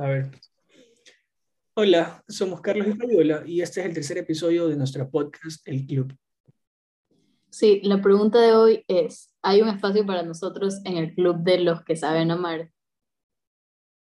[0.00, 0.30] A ver.
[1.74, 5.86] Hola, somos Carlos y Fabiola y este es el tercer episodio de nuestro podcast El
[5.86, 6.16] Club.
[7.50, 11.60] Sí, la pregunta de hoy es, ¿hay un espacio para nosotros en el club de
[11.60, 12.70] los que saben amar?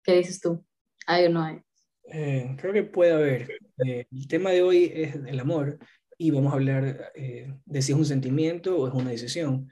[0.04, 0.64] ¿Qué dices tú?
[1.04, 1.62] ¿Hay o no hay?
[2.04, 3.58] Eh, creo que puede haber.
[3.84, 5.80] Eh, el tema de hoy es el amor
[6.16, 9.68] y vamos a hablar eh, de si es un sentimiento o es una decisión.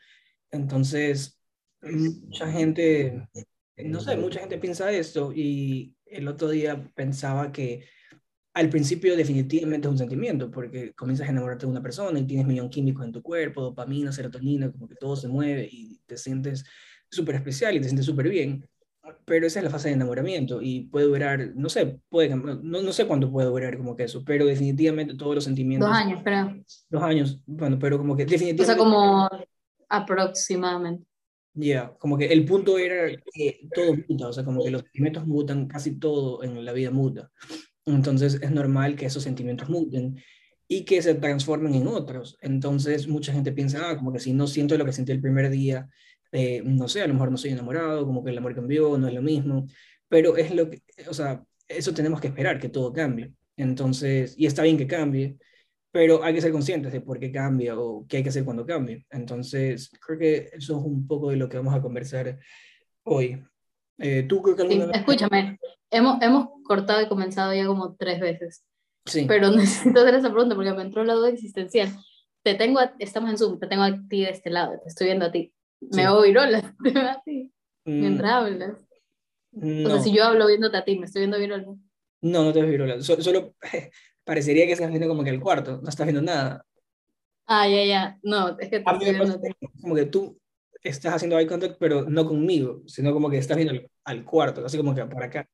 [0.50, 1.40] Entonces,
[1.82, 3.28] mucha gente,
[3.76, 7.84] no sé, mucha gente piensa esto y el otro día pensaba que
[8.54, 12.46] al principio definitivamente es un sentimiento, porque comienzas a enamorarte de una persona y tienes
[12.46, 16.64] millón químicos en tu cuerpo, dopamina, serotonina, como que todo se mueve y te sientes
[17.10, 18.66] súper especial y te sientes súper bien.
[19.24, 22.92] Pero esa es la fase de enamoramiento y puede durar, no sé, puede, no, no
[22.92, 25.88] sé cuánto puede durar como que eso, pero definitivamente todos los sentimientos...
[25.88, 26.56] Dos años, pero...
[26.88, 28.62] Dos años, bueno, pero como que definitivamente...
[28.62, 29.28] O sea, como
[29.88, 31.05] aproximadamente.
[31.58, 35.26] Ya, como que el punto era que todo muta, o sea, como que los sentimientos
[35.26, 37.30] mutan, casi todo en la vida muta.
[37.86, 40.22] Entonces es normal que esos sentimientos muten
[40.68, 42.36] y que se transformen en otros.
[42.42, 45.48] Entonces mucha gente piensa, ah, como que si no siento lo que sentí el primer
[45.48, 45.88] día,
[46.30, 49.08] eh, no sé, a lo mejor no soy enamorado, como que el amor cambió, no
[49.08, 49.66] es lo mismo,
[50.08, 53.32] pero es lo que, o sea, eso tenemos que esperar, que todo cambie.
[53.56, 55.38] Entonces, y está bien que cambie,
[55.96, 58.66] pero hay que ser conscientes de por qué cambia o qué hay que hacer cuando
[58.66, 59.06] cambie.
[59.08, 62.38] Entonces, creo que eso es un poco de lo que vamos a conversar
[63.04, 63.42] hoy.
[63.96, 65.58] Eh, ¿Tú creo que Escúchame,
[65.90, 68.62] hemos, hemos cortado y comenzado ya como tres veces.
[69.06, 69.24] Sí.
[69.26, 71.88] Pero necesito hacer esa pregunta porque me entró la duda existencial.
[72.42, 75.24] Te tengo, estamos en Zoom, te tengo a ti de este lado, te estoy viendo
[75.24, 75.54] a ti.
[75.80, 75.88] Me
[76.84, 77.50] te veo a ti,
[77.86, 78.34] mientras mm.
[78.34, 78.86] hablas.
[79.62, 81.64] O sea, si yo hablo viéndote a ti, me estoy viendo virola.
[82.20, 83.00] No, no te ves virola.
[83.00, 83.54] solo
[84.26, 86.66] parecería que estás viendo como que el cuarto, no estás viendo nada.
[87.46, 88.18] Ah, ya, ya.
[88.22, 89.40] No, es que te estoy viendo
[89.80, 90.38] Como que tú
[90.82, 94.76] estás haciendo eye contact, pero no conmigo, sino como que estás viendo al, cuarto, así
[94.76, 95.48] como que por acá.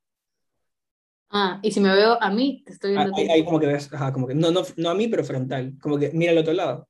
[1.31, 3.13] Ah, y si me veo a mí, te estoy viendo.
[3.15, 5.75] Ah, ahí, como que ves, ajá, como que no, no, no a mí, pero frontal,
[5.81, 6.89] como que mira al otro lado.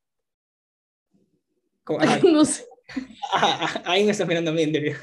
[2.31, 2.65] no sé.
[3.85, 4.95] ahí me estás mirando a mí, en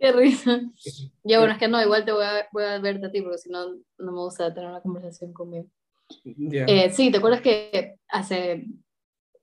[0.00, 0.62] Qué risa.
[1.22, 3.38] Ya, bueno, es que no, igual te voy a, voy a verte a ti, porque
[3.38, 3.66] si no,
[3.98, 5.66] no me gusta tener una conversación conmigo.
[6.24, 8.66] Eh, sí, ¿te acuerdas que hace,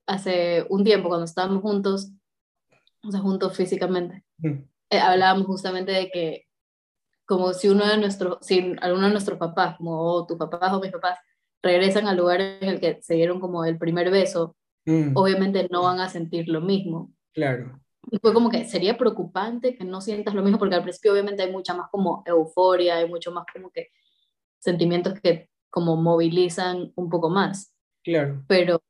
[0.06, 2.10] hace un tiempo, cuando estábamos juntos,
[3.04, 6.44] o sea, juntos físicamente, eh, hablábamos justamente de que
[7.24, 10.90] como si uno de nuestros, si alguno de nuestros papás, como tus papás o mis
[10.90, 11.18] papás,
[11.62, 15.14] regresan al lugar en el que se dieron como el primer beso, mm.
[15.14, 17.12] obviamente no van a sentir lo mismo.
[17.32, 17.78] Claro.
[18.10, 21.42] Y fue como que sería preocupante que no sientas lo mismo, porque al principio obviamente
[21.42, 23.88] hay mucha más como euforia, hay mucho más como que
[24.58, 27.74] sentimientos que como movilizan un poco más.
[28.02, 28.42] Claro.
[28.48, 28.82] Pero,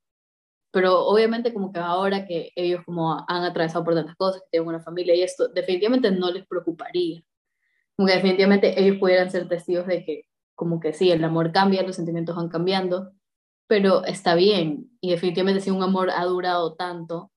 [0.70, 4.68] pero obviamente como que ahora que ellos como han atravesado por tantas cosas, que tienen
[4.68, 7.22] una familia y esto, definitivamente no les preocuparía.
[7.96, 11.84] Como que definitivamente ellos pudieran ser testigos de que como que sí, el amor cambia,
[11.84, 13.12] los sentimientos van cambiando,
[13.68, 14.90] pero está bien.
[15.00, 17.30] Y definitivamente si un amor ha durado tanto,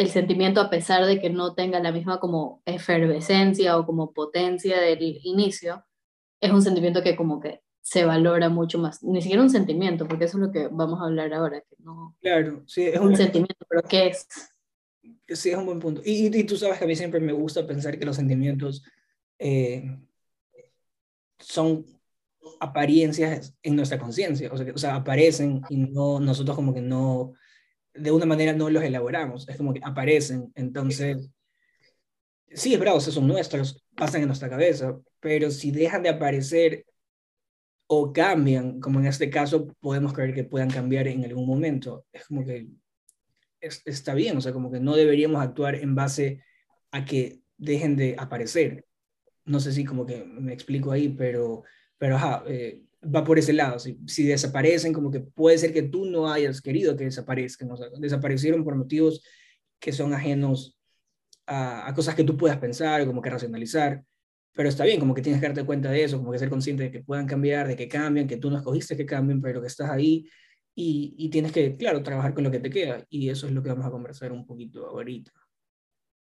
[0.00, 4.80] el sentimiento, a pesar de que no tenga la misma como efervescencia o como potencia
[4.80, 5.84] del inicio,
[6.40, 9.02] es un sentimiento que como que se valora mucho más.
[9.02, 12.16] Ni siquiera un sentimiento, porque eso es lo que vamos a hablar ahora, que no...
[12.22, 14.26] Claro, sí, es un, sentimiento, pero ¿qué es?
[15.28, 16.00] Sí, es un buen punto.
[16.02, 18.82] Y, y, tú sabes que a mí siempre me gusta pensar que los sentimientos
[19.38, 19.98] eh,
[21.38, 21.84] son
[22.58, 27.34] apariencias en nuestra conciencia, o, sea, o sea, aparecen y no, nosotros como que no
[27.94, 31.30] de una manera no los elaboramos, es como que aparecen, entonces,
[32.52, 36.84] sí, es bravo, esos son nuestros, pasan en nuestra cabeza, pero si dejan de aparecer
[37.86, 42.26] o cambian, como en este caso podemos creer que puedan cambiar en algún momento, es
[42.26, 42.68] como que
[43.60, 46.42] está bien, o sea, como que no deberíamos actuar en base
[46.92, 48.86] a que dejen de aparecer.
[49.44, 51.64] No sé si como que me explico ahí, pero,
[51.98, 53.78] pero ajá, eh, va por ese lado.
[53.78, 57.76] Si, si, desaparecen, como que puede ser que tú no hayas querido que desaparezcan, o
[57.76, 59.22] sea, desaparecieron por motivos
[59.78, 60.78] que son ajenos
[61.46, 64.04] a, a, cosas que tú puedas pensar como que racionalizar.
[64.52, 66.84] Pero está bien, como que tienes que darte cuenta de eso, como que ser consciente
[66.84, 69.68] de que puedan cambiar, de que cambian, que tú no escogiste que cambien, pero que
[69.68, 70.28] estás ahí
[70.74, 73.06] y, y tienes que, claro, trabajar con lo que te queda.
[73.08, 75.32] Y eso es lo que vamos a conversar un poquito ahorita.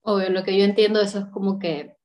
[0.01, 1.98] Obvio, lo que yo entiendo eso es como que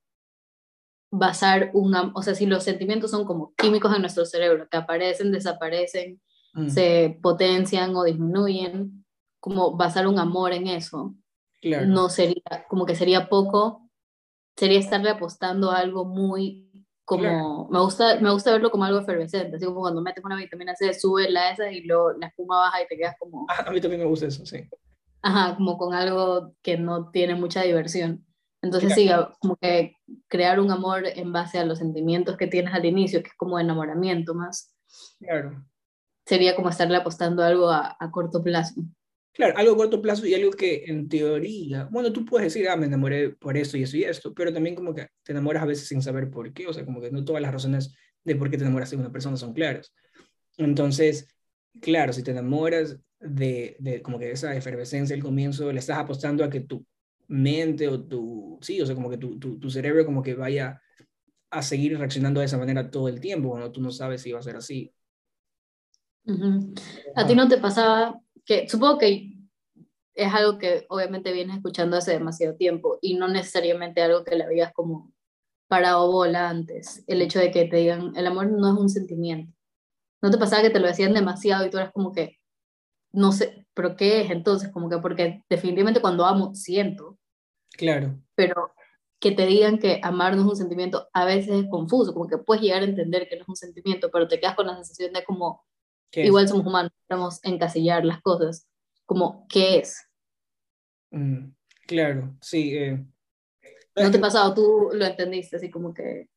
[1.16, 5.32] basar una, o sea, si los sentimientos son como químicos en nuestro cerebro, que aparecen,
[5.32, 6.20] desaparecen,
[6.54, 6.68] mm.
[6.68, 9.04] se potencian o disminuyen,
[9.40, 11.14] como basar un amor en eso,
[11.62, 13.88] no sería, como que sería poco,
[14.56, 16.64] sería estarle apostando a algo muy
[17.04, 20.74] como, me, gusta, me gusta verlo como algo efervescente, así como cuando metes una vitamina
[20.74, 23.46] C, sube la esa y luego la espuma baja y te quedas como...
[23.50, 24.66] Ah, a mí también me gusta eso, sí.
[25.20, 28.24] Ajá, como con algo que no tiene mucha diversión.
[28.64, 29.96] Entonces sí, como que
[30.26, 33.58] crear un amor en base a los sentimientos que tienes al inicio, que es como
[33.58, 34.74] enamoramiento más.
[35.18, 35.66] Claro.
[36.24, 38.80] Sería como estarle apostando algo a, a corto plazo.
[39.34, 42.76] Claro, algo a corto plazo y algo que en teoría, bueno, tú puedes decir, ah,
[42.76, 45.66] me enamoré por esto y eso y esto, pero también como que te enamoras a
[45.66, 47.94] veces sin saber por qué, o sea, como que no todas las razones
[48.24, 49.92] de por qué te enamoras de una persona son claras.
[50.56, 51.28] Entonces,
[51.82, 56.44] claro, si te enamoras de, de como que esa efervescencia al comienzo, le estás apostando
[56.44, 56.86] a que tu
[57.28, 60.80] mente o tu, sí, o sea, como que tu, tu, tu cerebro como que vaya
[61.50, 64.40] a seguir reaccionando de esa manera todo el tiempo, cuando tú no sabes si va
[64.40, 64.92] a ser así.
[67.14, 69.34] ¿A ti no te pasaba que, supongo que
[70.14, 74.44] es algo que obviamente vienes escuchando hace demasiado tiempo y no necesariamente algo que le
[74.44, 75.12] habías como
[75.68, 79.52] parado bola antes, el hecho de que te digan, el amor no es un sentimiento.
[80.22, 82.38] ¿No te pasaba que te lo decían demasiado y tú eras como que,
[83.14, 84.70] no sé, pero ¿qué es entonces?
[84.70, 87.18] Como que porque definitivamente cuando amo, siento.
[87.70, 88.20] Claro.
[88.34, 88.74] Pero
[89.20, 92.38] que te digan que amar no es un sentimiento a veces es confuso, como que
[92.38, 95.12] puedes llegar a entender que no es un sentimiento, pero te quedas con la sensación
[95.12, 95.64] de como,
[96.12, 98.68] igual somos humanos, estamos encasillar las cosas,
[99.06, 99.96] como, ¿qué es?
[101.10, 101.52] Mm,
[101.86, 102.76] claro, sí.
[102.76, 103.04] Eh.
[103.96, 104.52] ¿No te ha pasado?
[104.54, 106.28] Tú lo entendiste, así como que...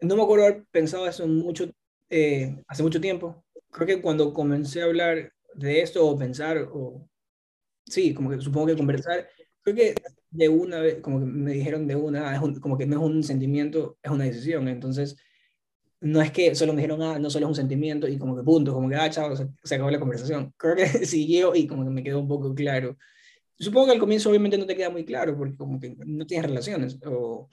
[0.00, 1.70] No me acuerdo haber pensado eso mucho
[2.08, 3.44] eh, hace mucho tiempo.
[3.70, 7.08] Creo que cuando comencé a hablar de esto o pensar, o
[7.86, 9.28] sí, como que supongo que conversar,
[9.62, 9.94] creo que
[10.30, 13.22] de una vez, como que me dijeron de una, es como que no es un
[13.24, 14.68] sentimiento, es una decisión.
[14.68, 15.16] Entonces,
[16.00, 18.42] no es que solo me dijeron, ah, no solo es un sentimiento y como que
[18.42, 20.54] punto, como que, ah, chao, se, se acabó la conversación.
[20.56, 22.96] Creo que siguió y como que me quedó un poco claro.
[23.58, 26.46] Supongo que al comienzo obviamente no te queda muy claro porque como que no tienes
[26.48, 27.48] relaciones o,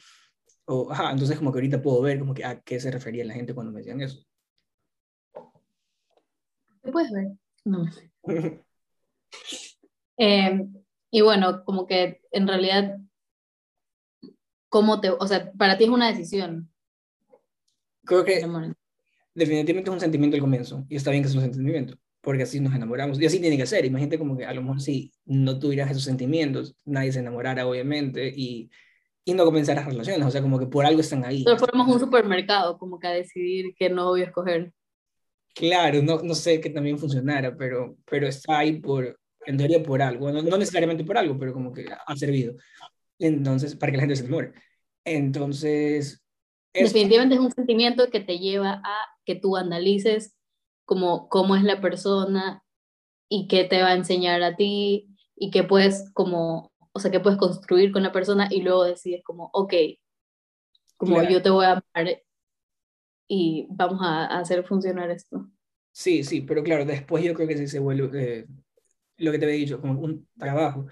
[0.65, 3.33] o ajá, entonces como que ahorita puedo ver como que a qué se refería la
[3.33, 4.25] gente cuando me decían eso.
[6.83, 7.37] ¿Qué puedes ver?
[7.67, 7.85] No
[10.17, 10.67] eh,
[11.11, 12.97] y bueno, como que en realidad,
[14.69, 16.71] ¿cómo te, o sea, para ti es una decisión?
[18.05, 18.45] Creo que
[19.33, 22.59] definitivamente es un sentimiento al comienzo, y está bien que es un sentimiento, porque así
[22.61, 23.83] nos enamoramos, y así tiene que ser.
[23.85, 28.33] Imagínate como que a lo mejor si no tuvieras esos sentimientos, nadie se enamorara, obviamente,
[28.33, 28.69] y,
[29.25, 31.43] y no comenzaras relaciones, o sea, como que por algo están ahí.
[31.43, 34.73] Pero fuéramos un supermercado, como que a decidir qué novio escoger.
[35.57, 40.01] Claro, no, no sé que también funcionara, pero, pero está ahí por, en teoría por
[40.01, 42.55] algo, no, no necesariamente por algo, pero como que ha servido.
[43.17, 44.53] Entonces, para que la gente se enamore.
[45.03, 46.23] Entonces...
[46.73, 48.95] Definitivamente es un sentimiento que te lleva a
[49.25, 50.35] que tú analices
[50.85, 52.63] como cómo es la persona
[53.29, 57.19] y qué te va a enseñar a ti y qué puedes como, o sea, qué
[57.19, 59.73] puedes construir con la persona y luego decides como, ok,
[60.97, 62.21] como yo te voy a amar
[63.27, 65.49] y vamos a, hacer funcionar esto.
[65.91, 68.45] Sí, sí, pero claro, después yo creo que sí se vuelve eh,
[69.17, 70.87] lo que te había dicho, como un trabajo,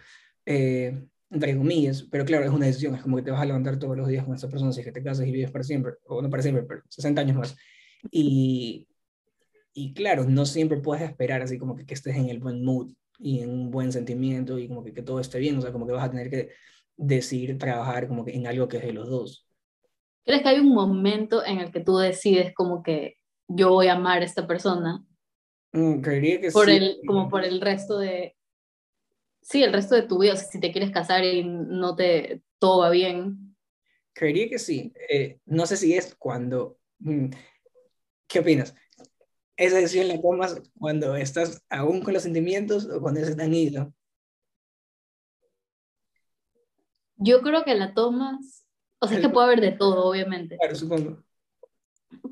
[0.45, 3.77] eh, entre comillas, pero claro, es una decisión, es como que te vas a levantar
[3.77, 5.93] todos los días con esa persona si es que te casas y vives para siempre,
[6.05, 7.55] o no para siempre, pero 60 años más.
[8.11, 8.87] Y,
[9.73, 12.93] y claro, no siempre puedes esperar así como que, que estés en el buen mood
[13.19, 15.87] y en un buen sentimiento y como que, que todo esté bien, o sea, como
[15.87, 16.49] que vas a tener que
[16.97, 19.44] decidir trabajar como que en algo que es de los dos.
[20.25, 23.17] ¿Crees que hay un momento en el que tú decides como que
[23.47, 25.05] yo voy a amar a esta persona?
[25.71, 26.75] Mm, creería que por sí.
[26.75, 28.35] El, como por el resto de...
[29.41, 32.41] Sí, el resto de tu vida, o sea, si te quieres casar y no te...
[32.57, 33.55] todo va bien.
[34.13, 34.91] Creería que sí.
[35.09, 36.79] Eh, no sé si es cuando...
[36.97, 37.27] Mm,
[38.27, 38.73] ¿Qué opinas?
[39.57, 43.93] ¿Esa decisión la tomas cuando estás aún con los sentimientos o cuando se están ido?
[47.17, 48.64] Yo creo que la tomas
[48.99, 50.57] o sea, es que puede haber de todo, obviamente.
[50.57, 51.23] Claro, supongo.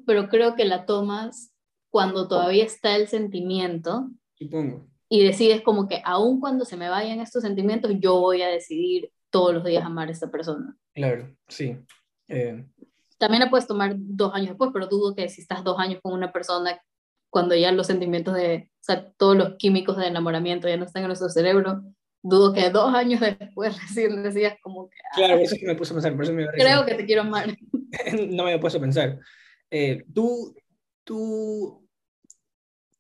[0.06, 1.54] Pero creo que la tomas
[1.90, 4.10] cuando todavía está el sentimiento.
[4.36, 4.88] Supongo.
[5.10, 9.12] Y decides como que aun cuando se me vayan estos sentimientos, yo voy a decidir
[9.30, 10.76] todos los días amar a esta persona.
[10.94, 11.78] Claro, sí.
[12.28, 12.66] Eh,
[13.18, 16.14] También la puedes tomar dos años después, pero dudo que si estás dos años con
[16.14, 16.80] una persona,
[17.30, 21.04] cuando ya los sentimientos de, o sea, todos los químicos de enamoramiento ya no están
[21.04, 21.84] en nuestro cerebro,
[22.24, 24.98] dudo que dos años después recién decías como que...
[25.14, 27.22] Claro, eso es que me puse a pensar, por eso me Creo que te quiero
[27.22, 27.48] amar.
[28.30, 29.20] no me había puesto a pensar.
[29.70, 30.56] Eh, ¿tú,
[31.04, 31.88] ¿Tú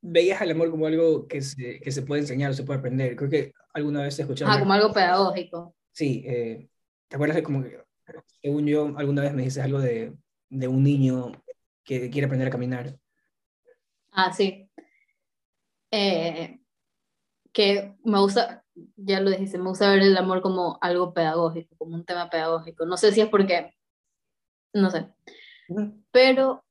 [0.02, 3.16] veías al amor como algo que se, que se puede enseñar o se puede aprender?
[3.16, 4.52] Creo que alguna vez he escuchado...
[4.52, 5.76] Ah, como algo pedagógico.
[5.92, 6.68] Sí, eh,
[7.08, 7.80] ¿te acuerdas de como que,
[8.42, 10.14] según yo, alguna vez me dices algo de,
[10.50, 11.32] de un niño
[11.84, 12.98] que quiere aprender a caminar?
[14.12, 14.70] Ah, sí.
[15.92, 16.60] Eh,
[17.52, 18.63] que me gusta,
[18.96, 22.86] ya lo dijiste, me gusta ver el amor como algo pedagógico, como un tema pedagógico.
[22.86, 23.74] No sé si es porque,
[24.74, 25.08] no sé,
[26.12, 26.64] pero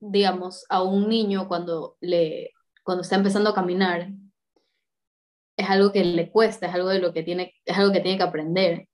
[0.00, 2.52] digamos, a un niño cuando, le,
[2.84, 4.10] cuando está empezando a caminar,
[5.56, 8.16] es algo que le cuesta, es algo, de lo que tiene, es algo que tiene
[8.18, 8.88] que aprender.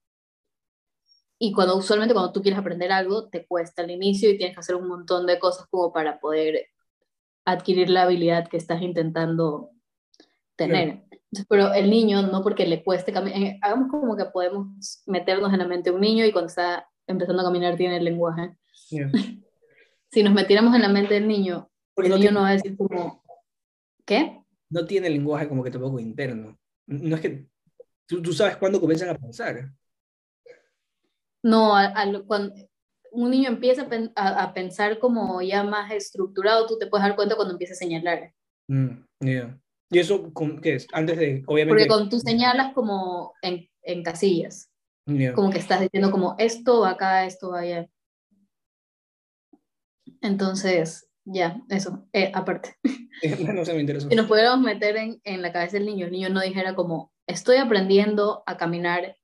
[1.37, 4.61] y cuando usualmente cuando tú quieres aprender algo, te cuesta al inicio y tienes que
[4.61, 6.69] hacer un montón de cosas como para poder
[7.45, 9.69] adquirir la habilidad que estás intentando
[10.55, 11.03] tener.
[11.49, 15.59] Pero el niño, no porque le cueste caminar, eh, hagamos como que podemos meternos en
[15.59, 18.57] la mente de un niño y cuando está empezando a caminar tiene el lenguaje.
[20.11, 23.23] si nos metiéramos en la mente del niño, el niño no va a decir como,
[24.05, 24.41] ¿qué?
[24.69, 26.57] No tiene lenguaje como que tampoco interno.
[26.87, 27.47] No es que
[28.05, 29.71] tú, tú sabes cuándo comienzan a pensar.
[31.43, 31.75] No,
[32.25, 32.55] cuando
[33.11, 37.53] un niño empieza a, pensar como ya más estructurado, tú te puedes dar cuenta cuando
[37.53, 38.33] empieza a señalar.
[38.67, 39.03] Mm,
[39.89, 40.87] ¿Y eso qué es?
[40.93, 41.69] Antes de, obviamente...
[41.69, 44.69] Porque cuando tú señalas como en, en casillas,
[45.35, 47.87] como que estás diciendo como esto va acá, esto va allá.
[50.21, 52.75] Entonces, ya, eso, eh, aparte.
[53.53, 54.09] no se me interesa.
[54.09, 57.11] Si nos pudiéramos meter en, en la cabeza del niño, el niño no dijera como,
[57.27, 59.15] estoy aprendiendo a caminar,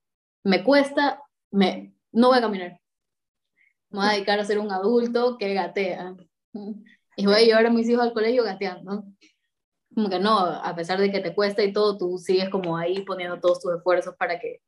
[0.44, 2.80] me cuesta, me, no voy a caminar.
[3.90, 6.16] Me voy a dedicar a ser un adulto que gatea.
[7.18, 9.04] Y voy a llevar a mis hijos al colegio gateando.
[9.94, 13.04] Como que no, a pesar de que te cuesta y todo, tú sigues como ahí
[13.04, 14.62] poniendo todos tus esfuerzos para que,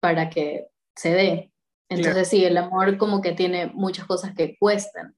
[0.00, 1.52] para que se dé.
[1.88, 5.16] Entonces sí, el amor como que tiene muchas cosas que cuestan,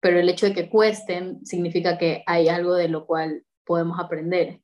[0.00, 4.60] pero el hecho de que cuesten significa que hay algo de lo cual podemos aprender.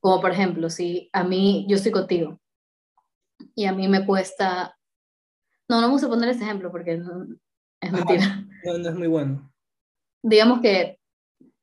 [0.00, 2.40] Como por ejemplo, si a mí, yo estoy contigo
[3.54, 4.76] y a mí me cuesta...
[5.68, 7.00] No, no vamos a poner ese ejemplo porque
[7.80, 8.44] es mentira.
[8.64, 9.50] no, no es muy bueno.
[10.22, 10.98] Digamos que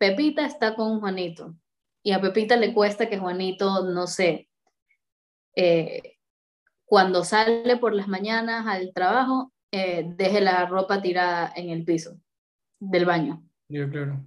[0.01, 1.53] Pepita está con Juanito
[2.01, 4.49] y a Pepita le cuesta que Juanito, no sé,
[5.55, 6.17] eh,
[6.85, 12.17] cuando sale por las mañanas al trabajo, eh, deje la ropa tirada en el piso
[12.79, 13.43] del baño.
[13.69, 14.25] Yo, claro.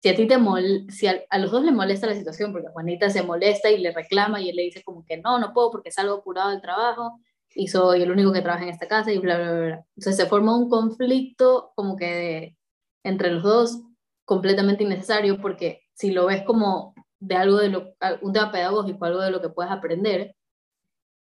[0.00, 3.10] Si a ti te mol si a, los dos le molesta la situación, porque Juanita
[3.10, 5.90] se molesta y le reclama y él le dice como que no, no puedo porque
[5.90, 7.18] salgo apurado del trabajo
[7.52, 9.86] y soy el único que trabaja en esta casa y bla, bla, bla.
[9.96, 12.56] Entonces se forma un conflicto como que
[13.02, 13.82] entre los dos
[14.24, 19.20] completamente innecesario porque si lo ves como de algo de lo, un tema pedagógico, algo
[19.20, 20.34] de lo que puedes aprender,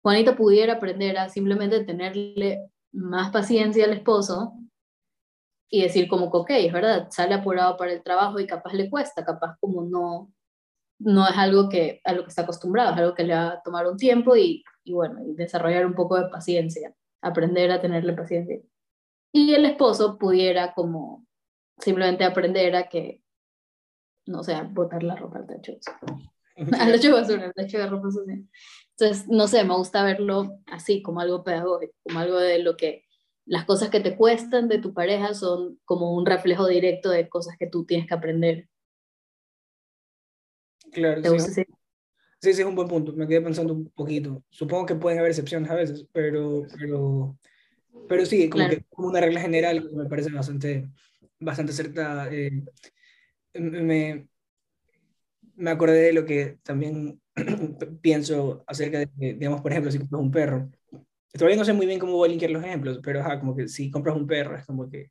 [0.03, 2.59] Juanita pudiera aprender a simplemente tenerle
[2.93, 4.55] más paciencia al esposo
[5.71, 8.91] y decir como que, ok, es verdad, sale apurado para el trabajo y capaz le
[8.91, 10.31] cuesta, capaz como no,
[10.99, 13.63] no es algo que, a lo que está acostumbrado, es algo que le va a
[13.63, 18.13] tomar un tiempo y, y bueno, y desarrollar un poco de paciencia, aprender a tenerle
[18.13, 18.61] paciencia.
[19.33, 21.25] Y el esposo pudiera como
[21.83, 23.23] simplemente aprender a que,
[24.27, 25.73] no sé, botar la ropa al techo.
[26.79, 28.39] al techo de basura, al techo de ropa sucia.
[28.97, 33.05] Entonces, no sé, me gusta verlo así, como algo pedagógico, como algo de lo que
[33.45, 37.57] las cosas que te cuestan de tu pareja son como un reflejo directo de cosas
[37.59, 38.69] que tú tienes que aprender.
[40.93, 41.65] Claro, sí.
[42.43, 43.13] Sí, sí, es un buen punto.
[43.13, 44.43] Me quedé pensando un poquito.
[44.51, 47.39] Supongo que pueden haber excepciones a veces, pero, pero,
[48.09, 50.89] pero sí, como, que, como una regla general me parece bastante,
[51.43, 52.29] bastante acertada.
[52.33, 52.63] Eh,
[53.55, 54.29] me,
[55.55, 57.21] me acordé de lo que también
[58.03, 60.71] pienso acerca de, digamos, por ejemplo, si compras un perro.
[61.33, 63.69] Todavía no sé muy bien cómo voy a linkear los ejemplos, pero ajá, como que
[63.69, 65.11] si compras un perro, es como que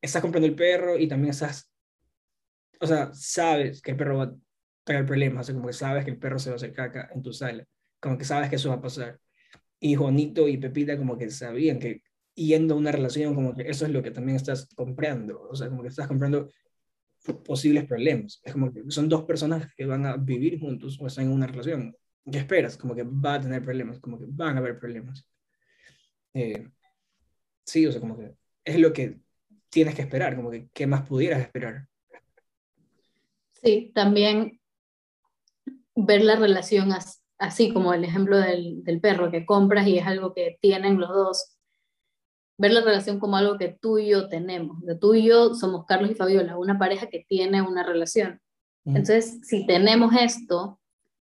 [0.00, 1.70] estás comprando el perro y también estás,
[2.80, 4.34] o sea, sabes que el perro va a
[4.84, 7.10] traer problemas, o sea, como que sabes que el perro se va a hacer caca
[7.14, 7.64] en tu sala,
[8.00, 9.20] como que sabes que eso va a pasar.
[9.78, 12.02] Y Juanito y Pepita como que sabían que
[12.34, 15.68] yendo a una relación, como que eso es lo que también estás comprando, o sea,
[15.68, 16.48] como que estás comprando
[17.44, 18.40] posibles problemas.
[18.42, 21.46] Es como que son dos personas que van a vivir juntos o están en una
[21.46, 21.96] relación.
[22.30, 22.76] ¿Qué esperas?
[22.76, 25.26] Como que va a tener problemas, como que van a haber problemas.
[26.34, 26.68] Eh,
[27.64, 28.34] sí, o sea, como que
[28.64, 29.20] es lo que
[29.68, 31.86] tienes que esperar, como que qué más pudieras esperar.
[33.50, 34.60] Sí, también
[35.94, 36.90] ver la relación
[37.38, 41.10] así como el ejemplo del, del perro que compras y es algo que tienen los
[41.10, 41.56] dos
[42.58, 44.80] ver la relación como algo que tú y yo tenemos.
[44.82, 48.40] De tú y yo somos Carlos y Fabiola, una pareja que tiene una relación.
[48.84, 50.80] Entonces, si tenemos esto,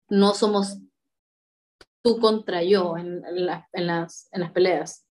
[0.09, 0.79] no somos
[2.01, 3.45] tú contra yo en, en,
[3.88, 5.05] las, en las peleas.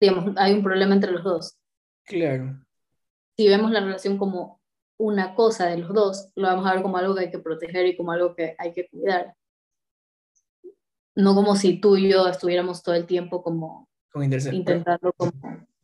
[0.00, 1.58] Digamos, hay un problema entre los dos.
[2.04, 2.60] Claro.
[3.36, 4.60] Si vemos la relación como
[4.98, 7.86] una cosa de los dos, lo vamos a ver como algo que hay que proteger
[7.86, 9.34] y como algo que hay que cuidar.
[11.14, 15.32] No como si tú y yo estuviéramos todo el tiempo como intentando como,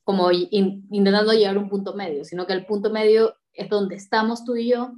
[0.05, 4.45] como intentando llegar a un punto medio, sino que el punto medio es donde estamos
[4.45, 4.93] tú y yo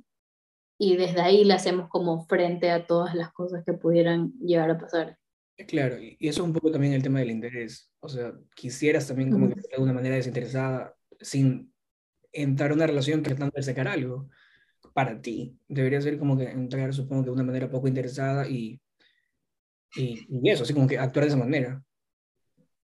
[0.79, 4.79] y desde ahí le hacemos como frente a todas las cosas que pudieran llegar a
[4.79, 5.19] pasar.
[5.69, 7.93] Claro, y eso es un poco también el tema del interés.
[8.01, 11.73] O sea, quisieras también como que de alguna manera desinteresada, sin
[12.33, 14.29] entrar a una relación tratando de sacar algo
[14.93, 15.57] para ti.
[15.69, 18.81] Debería ser como que entrar, supongo que de una manera poco interesada y,
[19.95, 21.83] y, y eso, así como que actuar de esa manera.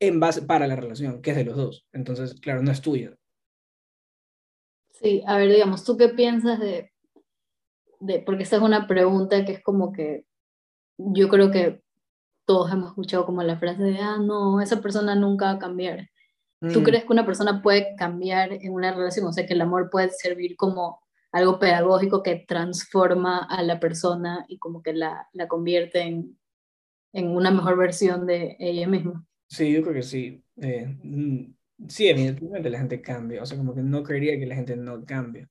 [0.01, 1.87] En base para la relación, que es de los dos.
[1.93, 3.17] Entonces, claro, no es tuya.
[4.91, 6.93] Sí, a ver, digamos, ¿tú qué piensas de,
[8.01, 10.25] de, porque esta es una pregunta que es como que
[10.99, 11.83] yo creo que
[12.45, 16.09] todos hemos escuchado como la frase de, ah, no, esa persona nunca va a cambiar.
[16.61, 16.83] ¿Tú mm.
[16.83, 19.27] crees que una persona puede cambiar en una relación?
[19.27, 21.01] O sea, que el amor puede servir como
[21.31, 26.39] algo pedagógico que transforma a la persona y como que la, la convierte en,
[27.13, 29.25] en una mejor versión de ella misma.
[29.49, 30.45] Sí, yo creo que sí.
[30.61, 30.97] Eh,
[31.89, 33.43] sí, evidentemente la gente cambia.
[33.43, 35.49] O sea, como que no creería que la gente no cambie.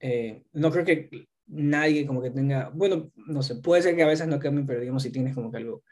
[0.00, 1.10] Eh, no creo que
[1.48, 4.80] nadie como que tenga, bueno, no sé, puede ser que a veces no cambie, pero
[4.80, 5.84] digamos si tienes como que algo,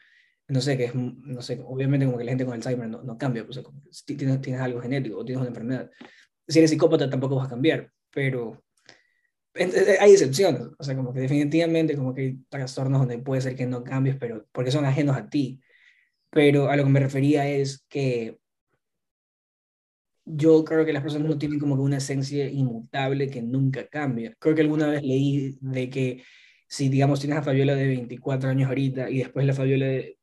[0.49, 3.19] no sé, que es, no sé, obviamente como que la gente con Alzheimer no, no
[3.19, 5.91] cambia, pues, como si tienes, tienes algo genético o tienes una enfermedad.
[6.49, 8.65] Si eres psicópata tampoco vas a cambiar, pero
[10.01, 13.67] hay excepciones, o sea, como que definitivamente como que hay trastornos donde puede ser que
[13.67, 15.61] no cambies, pero porque son ajenos a ti.
[16.35, 18.37] Pero a lo que me refería es que
[20.25, 24.35] yo creo que las personas no tienen como que una esencia inmutable que nunca cambia.
[24.41, 26.25] Creo que alguna vez leí de que
[26.67, 30.19] si, digamos, tienes a Fabiola de 24 años ahorita y después la Fabiola de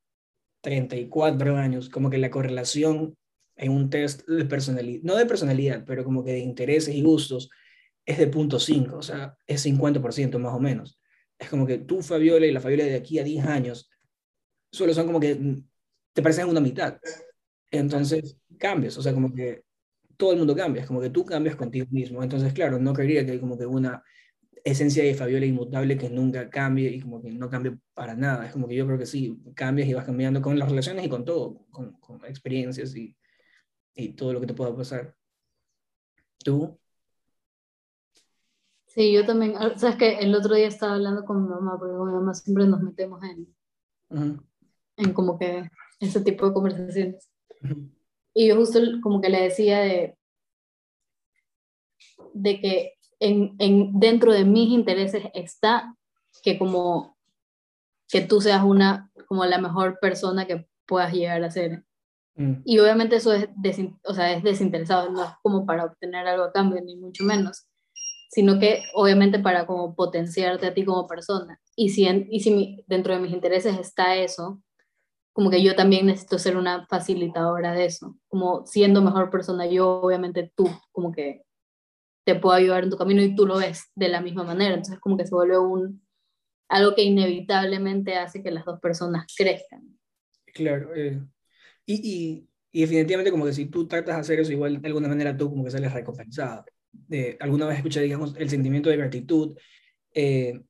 [0.60, 3.15] 34 años, como que la correlación
[3.56, 7.50] en un test de personalidad, no de personalidad, pero como que de intereses y gustos,
[8.06, 11.00] es de punto 5, o sea, es 50% más o menos.
[11.39, 13.89] Es como que tú, Fabiola, y la Fabiola de aquí a 10 años,
[14.74, 15.63] solo son como que
[16.13, 16.98] te parecen una mitad.
[17.72, 19.63] Entonces, cambias, o sea, como que
[20.18, 22.22] todo el mundo cambia, es como que tú cambias contigo mismo.
[22.22, 24.03] Entonces, claro, no creería que hay como que una
[24.63, 28.46] esencia de Fabiola inmutable que nunca cambie y como que no cambie para nada.
[28.46, 31.10] Es como que yo creo que sí, cambias y vas cambiando con las relaciones y
[31.10, 33.15] con todo, con, con experiencias y,
[33.96, 35.15] y todo lo que te pueda pasar.
[36.44, 36.77] ¿Tú?
[38.88, 41.96] Sí, yo también, ah, sabes que el otro día estaba hablando con mi mamá, porque
[41.96, 44.41] con mi mamá siempre nos metemos en,
[44.98, 45.70] en como que
[46.01, 47.29] ese tipo de conversaciones.
[48.33, 50.18] Y yo justo como que le decía de,
[52.33, 55.96] de que en, en, dentro de mis intereses está
[56.44, 57.18] que como
[58.09, 61.85] que tú seas una, como la mejor persona que puedas llegar a ser.
[62.35, 62.55] Mm.
[62.66, 63.48] Y obviamente eso es,
[64.03, 67.68] o sea, es desinteresado, no es como para obtener algo a cambio, ni mucho menos,
[68.29, 71.61] sino que obviamente para como potenciarte a ti como persona.
[71.75, 74.61] Y si, y si dentro de mis intereses está eso,
[75.33, 80.01] como que yo también necesito ser una facilitadora de eso, como siendo mejor persona yo,
[80.01, 81.44] obviamente tú, como que
[82.25, 85.00] te puedo ayudar en tu camino y tú lo ves de la misma manera, entonces
[85.00, 86.01] como que se vuelve un
[86.70, 90.00] algo que inevitablemente hace que las dos personas crezcan.
[90.53, 91.22] Claro, eh,
[91.85, 95.09] y, y, y, definitivamente como que si tú tratas de hacer eso, igual de alguna
[95.09, 96.65] manera tú como que sales recompensado.
[97.09, 99.57] Eh, alguna vez escuché, digamos, el sentimiento de gratitud,
[100.13, 100.61] eh,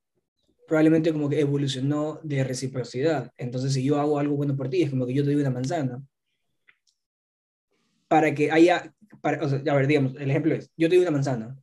[0.71, 3.29] probablemente como que evolucionó de reciprocidad.
[3.35, 5.49] Entonces, si yo hago algo bueno por ti, es como que yo te doy una
[5.49, 6.01] manzana.
[8.07, 11.01] Para que haya, para, o sea, a ver, digamos, el ejemplo es, yo te doy
[11.01, 11.57] una manzana.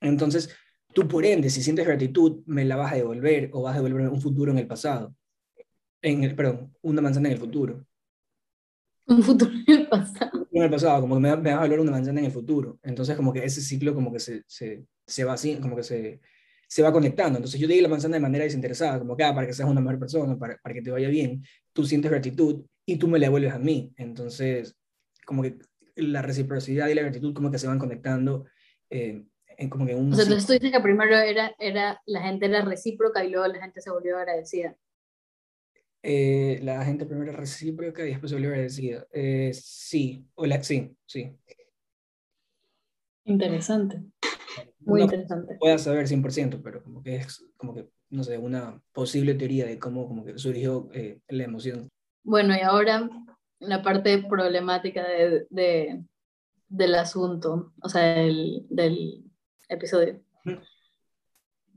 [0.00, 0.48] Entonces,
[0.94, 4.08] tú por ende, si sientes gratitud, me la vas a devolver o vas a devolver
[4.08, 5.14] un futuro en el pasado.
[6.00, 7.84] En el, perdón, una manzana en el futuro.
[9.08, 10.48] Un futuro en el pasado.
[10.50, 12.78] En el pasado, como que me, me vas a devolver una manzana en el futuro.
[12.82, 16.22] Entonces, como que ese ciclo como que se, se, se va así, como que se,
[16.68, 17.38] se va conectando.
[17.38, 19.68] Entonces yo te di la manzana de manera desinteresada, como que ah, para que seas
[19.68, 23.18] una mejor persona, para, para que te vaya bien, tú sientes gratitud y tú me
[23.18, 23.92] la devuelves a mí.
[23.96, 24.76] Entonces,
[25.26, 25.58] como que
[25.96, 28.44] la reciprocidad y la gratitud como que se van conectando.
[28.90, 29.24] Eh,
[29.58, 32.46] en como que un o sea, entonces tú dices que primero era, era, la gente
[32.46, 34.76] era recíproca y luego la gente se volvió agradecida.
[36.00, 39.06] Eh, la gente primero era recíproca y después se volvió agradecida.
[39.10, 41.36] Eh, sí, o la, sí, sí.
[43.24, 44.00] Interesante.
[44.88, 45.56] Muy interesante.
[45.60, 49.78] Puedas saber 100%, pero como que es como que, no sé, una posible teoría de
[49.78, 51.88] cómo como que surgió eh, la emoción.
[52.24, 53.08] Bueno, y ahora
[53.58, 56.02] la parte problemática de, de,
[56.68, 59.24] del asunto, o sea, del, del
[59.68, 60.20] episodio.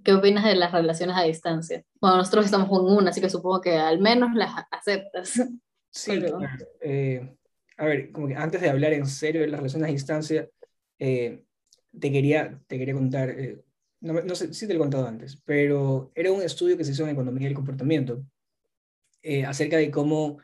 [0.04, 1.84] ¿Qué opinas de las relaciones a distancia?
[2.00, 5.42] Bueno, nosotros estamos con una, así que supongo que al menos las aceptas.
[5.90, 6.12] Sí,
[6.82, 7.36] eh,
[7.78, 10.50] a ver, como que antes de hablar en serio de las relaciones a distancia,
[10.98, 11.44] eh,
[12.00, 13.64] te quería, te quería contar, eh,
[14.00, 16.92] no, no, sé si te lo he contado antes, pero era un estudio que se
[16.92, 18.24] hizo en economía del comportamiento
[19.22, 20.40] eh, acerca de cómo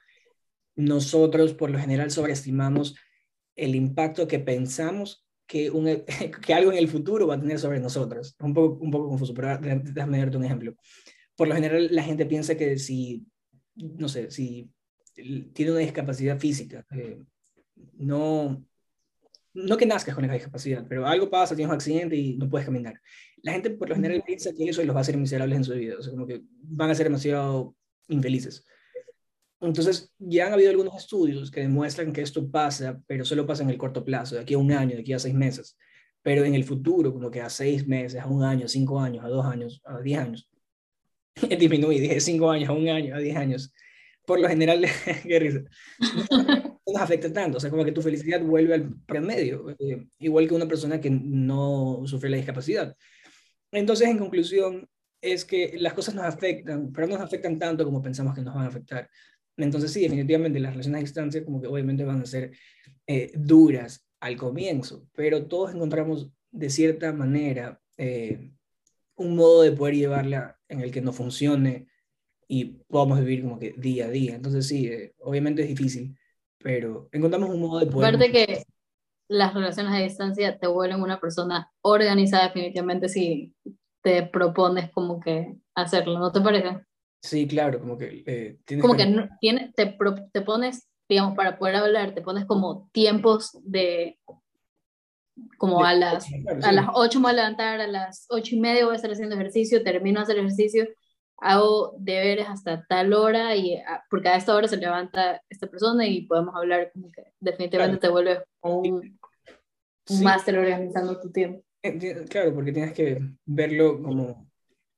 [0.76, 2.96] nosotros por lo general sobreestimamos
[3.56, 6.04] el impacto que pensamos que, un,
[6.46, 8.36] que algo en el futuro va a tener sobre nosotros.
[8.40, 10.76] Un poco, un poco confuso, pero déjame darte un ejemplo.
[11.36, 13.26] Por lo general la gente piensa que si,
[13.76, 14.70] no sé, si
[15.54, 17.20] tiene una discapacidad física, eh,
[17.94, 18.64] no,
[19.58, 22.65] no que nazcas con esa discapacidad, pero algo pasa, tienes un accidente y no puedes
[22.65, 23.02] caminar.
[23.41, 25.74] La gente por lo general piensa que eso los va a hacer miserables en su
[25.74, 27.76] vida, o sea, como que van a ser demasiado
[28.08, 28.65] infelices.
[29.60, 33.72] Entonces, ya han habido algunos estudios que demuestran que esto pasa, pero solo pasa en
[33.72, 35.76] el corto plazo, de aquí a un año, de aquí a seis meses.
[36.22, 39.26] Pero en el futuro, como que a seis meses, a un año, a cinco años,
[39.26, 40.52] a dos años, a diez años,
[41.60, 43.74] disminuí, dije cinco años, a un año, a diez años.
[44.24, 44.86] Por lo general,
[45.24, 45.62] qué risa,
[46.93, 47.58] nos afecta tanto.
[47.58, 51.10] O sea, como que tu felicidad vuelve al promedio, eh, igual que una persona que
[51.10, 52.95] no sufre la discapacidad.
[53.71, 54.88] Entonces, en conclusión,
[55.21, 58.56] es que las cosas nos afectan, pero no nos afectan tanto como pensamos que nos
[58.56, 59.10] van a afectar.
[59.58, 62.52] Entonces, sí, definitivamente las relaciones a distancia como que obviamente van a ser
[63.08, 68.52] eh, duras al comienzo, pero todos encontramos de cierta manera eh,
[69.15, 71.88] un modo de poder llevarla en el que no funcione
[72.47, 74.36] y podamos vivir como que día a día.
[74.36, 76.15] Entonces, sí, obviamente es difícil,
[76.67, 78.10] pero encontramos un modo de poder...
[78.10, 78.63] Aparte que
[79.30, 83.56] las relaciones a distancia te vuelven una persona organizada definitivamente si
[84.01, 86.82] te propones como que hacerlo, ¿no te parece?
[87.21, 88.21] Sí, claro, como que...
[88.27, 89.97] Eh, tienes como que, tiene, te,
[90.34, 94.19] te pones, digamos, para poder hablar, te pones como tiempos de...
[95.58, 96.27] Como a las,
[96.63, 99.12] a las 8 me voy a levantar, a las 8 y media voy a estar
[99.12, 100.86] haciendo ejercicio, termino de hacer ejercicio,
[101.38, 106.08] hago deberes hasta tal hora, y, ah, porque a esta hora se levanta esta persona
[106.08, 109.19] y podemos hablar como que definitivamente te vuelve un,
[110.10, 111.63] un máster organizando tu tiempo.
[112.30, 114.50] Claro, porque tienes que verlo como,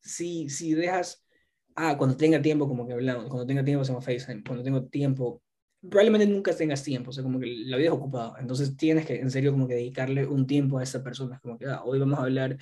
[0.02, 1.25] si, si dejas,
[1.75, 5.41] ah, cuando tenga tiempo, como que hablamos, cuando tenga tiempo hacemos FaceTime, cuando tengo tiempo,
[5.82, 9.19] probablemente nunca tengas tiempo, o sea, como que la vida es ocupada, entonces tienes que,
[9.19, 12.17] en serio, como que dedicarle un tiempo a esa persona, como que, ah, hoy vamos
[12.17, 12.58] a hablar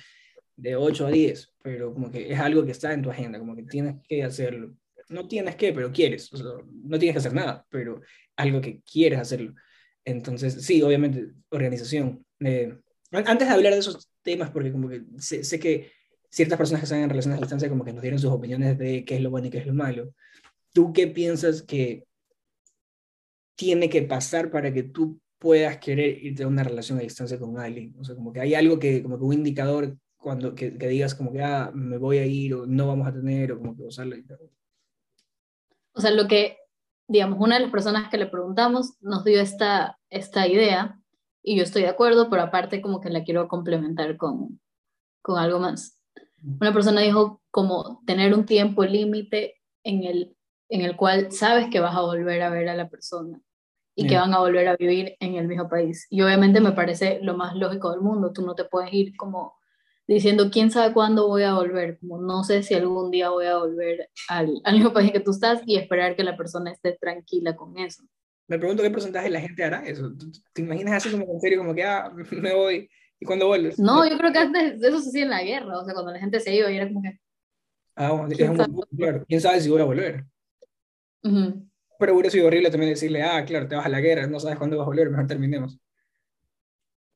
[0.58, 3.54] de 8 a 10, pero como que es algo que está en tu agenda, como
[3.54, 4.74] que tienes que hacerlo.
[5.08, 6.46] No tienes que, pero quieres, o sea,
[6.84, 8.00] no tienes que hacer nada, pero
[8.36, 9.54] algo que quieres hacerlo.
[10.04, 12.26] Entonces, sí, obviamente, organización.
[12.40, 12.76] Eh,
[13.12, 15.92] antes de hablar de esos temas, porque como que sé, que
[16.28, 19.04] ciertas personas que están en relaciones a distancia como que nos dieron sus opiniones de
[19.04, 20.12] qué es lo bueno y qué es lo malo.
[20.72, 22.04] ¿Tú qué piensas que
[23.54, 27.58] tiene que pasar para que tú puedas querer irte a una relación a distancia con
[27.58, 27.94] alguien?
[27.96, 31.32] O sea, como que hay algo que, como que un indicador cuando que, digas como
[31.32, 34.16] que, ah, me voy a ir o no vamos a tener o como que usarlo.
[35.92, 36.58] O sea, lo que,
[37.06, 41.00] digamos, una de las personas que le preguntamos nos dio esta, esta idea
[41.42, 44.60] y yo estoy de acuerdo, pero aparte como que la quiero complementar con,
[45.22, 45.98] con algo más.
[46.60, 50.36] Una persona dijo como tener un tiempo límite en el,
[50.68, 53.40] en el cual sabes que vas a volver a ver a la persona
[53.94, 56.06] y que van a volver a vivir en el mismo país.
[56.10, 58.32] Y obviamente me parece lo más lógico del mundo.
[58.32, 59.57] Tú no te puedes ir como
[60.08, 63.58] diciendo, quién sabe cuándo voy a volver, como no sé si algún día voy a
[63.58, 67.54] volver al, al mismo país que tú estás y esperar que la persona esté tranquila
[67.54, 68.02] con eso
[68.48, 70.10] me pregunto qué porcentaje de la gente hará eso.
[70.54, 72.90] ¿Te imaginas así como en serio, como que, ah, me voy,
[73.20, 73.78] y cuando vuelves?
[73.78, 76.18] No, yo creo que antes eso se hacía en la guerra, o sea, cuando la
[76.18, 77.20] gente se iba y era como que...
[77.94, 80.24] Ah, bueno, es un, claro, quién sabe si voy a volver.
[81.22, 84.56] Pero hubiera sido horrible también decirle, ah, claro, te vas a la guerra, no sabes
[84.56, 85.78] cuándo vas a volver, mejor terminemos.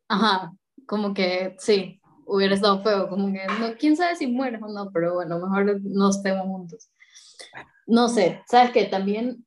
[0.09, 0.53] Ajá,
[0.87, 4.91] como que sí, hubiera estado feo, como que, no, quién sabe si mueres o no,
[4.93, 6.91] pero bueno, mejor no estemos juntos.
[7.87, 9.47] No sé, sabes que también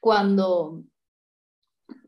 [0.00, 0.82] cuando,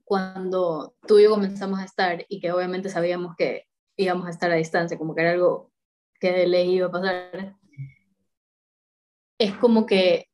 [0.04, 4.50] cuando tú y yo comenzamos a estar y que obviamente sabíamos que íbamos a estar
[4.50, 5.72] a distancia, como que era algo
[6.18, 7.56] que de ley iba a pasar,
[9.38, 10.28] es como que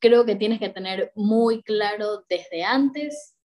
[0.00, 3.36] creo que tienes que tener muy claro desde antes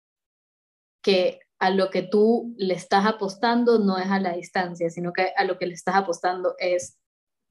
[1.02, 5.32] que a lo que tú le estás apostando no es a la distancia, sino que
[5.36, 6.98] a lo que le estás apostando es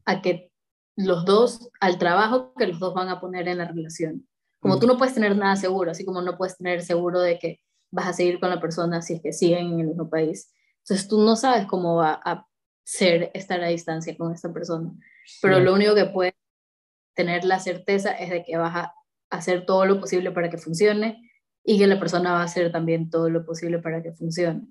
[0.06, 0.52] a que
[0.96, 4.28] los dos, al trabajo que los dos van a poner en la relación.
[4.60, 7.60] Como tú no puedes tener nada seguro, así como no puedes tener seguro de que
[7.92, 10.52] vas a seguir con la persona si es que siguen en el mismo país.
[10.80, 12.48] Entonces tú no sabes cómo va a
[12.84, 14.92] ser estar a distancia con esta persona,
[15.42, 16.34] pero lo único que puedes
[17.14, 18.94] tener la certeza es de que vas a
[19.30, 21.30] hacer todo lo posible para que funcione
[21.70, 24.62] y que la persona va a hacer también todo lo posible para que funcione.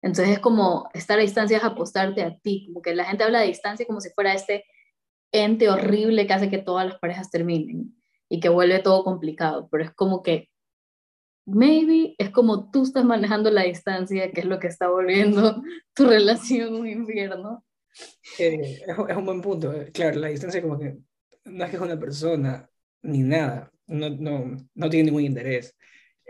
[0.00, 3.40] Entonces es como estar a distancia es apostarte a ti, como que la gente habla
[3.40, 4.64] de distancia como si fuera este
[5.30, 7.94] ente horrible que hace que todas las parejas terminen
[8.30, 10.48] y que vuelve todo complicado, pero es como que
[11.44, 15.62] maybe es como tú estás manejando la distancia, que es lo que está volviendo
[15.94, 17.62] tu relación un infierno.
[18.38, 19.70] Eh, es, un buen punto.
[19.74, 20.96] Eh, claro, la distancia como que
[21.44, 22.66] no es que es una persona
[23.02, 25.76] ni nada, no, no, no tiene ningún interés,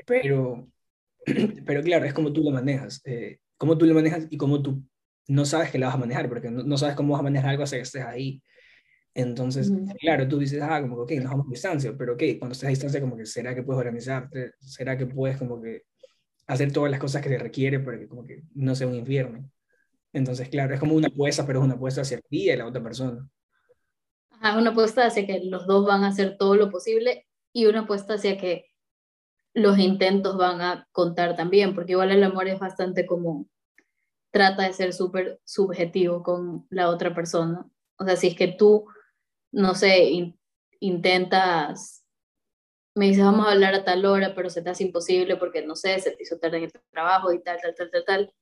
[0.07, 0.69] pero,
[1.67, 4.83] pero claro, es como tú lo manejas, eh, cómo tú lo manejas y cómo tú
[5.29, 7.51] no sabes que la vas a manejar, porque no, no sabes cómo vas a manejar
[7.51, 8.43] algo hasta que estés ahí.
[9.15, 12.53] Entonces, claro, tú dices, ah, como que, ok, nos vamos a distancia, pero ok, cuando
[12.53, 14.53] estás a distancia, como que, ¿será que puedes organizarte?
[14.61, 15.83] ¿Será que puedes como que
[16.47, 19.51] hacer todas las cosas que te requiere para que como que no sea un infierno?
[20.13, 22.83] Entonces, claro, es como una apuesta, pero es una apuesta hacia ti y la otra
[22.83, 23.29] persona.
[24.41, 27.81] Es una apuesta hacia que los dos van a hacer todo lo posible y una
[27.81, 28.67] apuesta hacia que
[29.55, 33.47] los intentos van a contar también, porque igual el amor es bastante como
[34.31, 37.67] trata de ser súper subjetivo con la otra persona.
[37.99, 38.87] O sea, si es que tú,
[39.53, 40.35] no sé,
[40.81, 42.05] intentas,
[42.95, 45.75] me dices, vamos a hablar a tal hora, pero se te hace imposible porque, no
[45.75, 48.35] sé, se te hizo tarde en el trabajo y tal, tal, tal, tal, tal.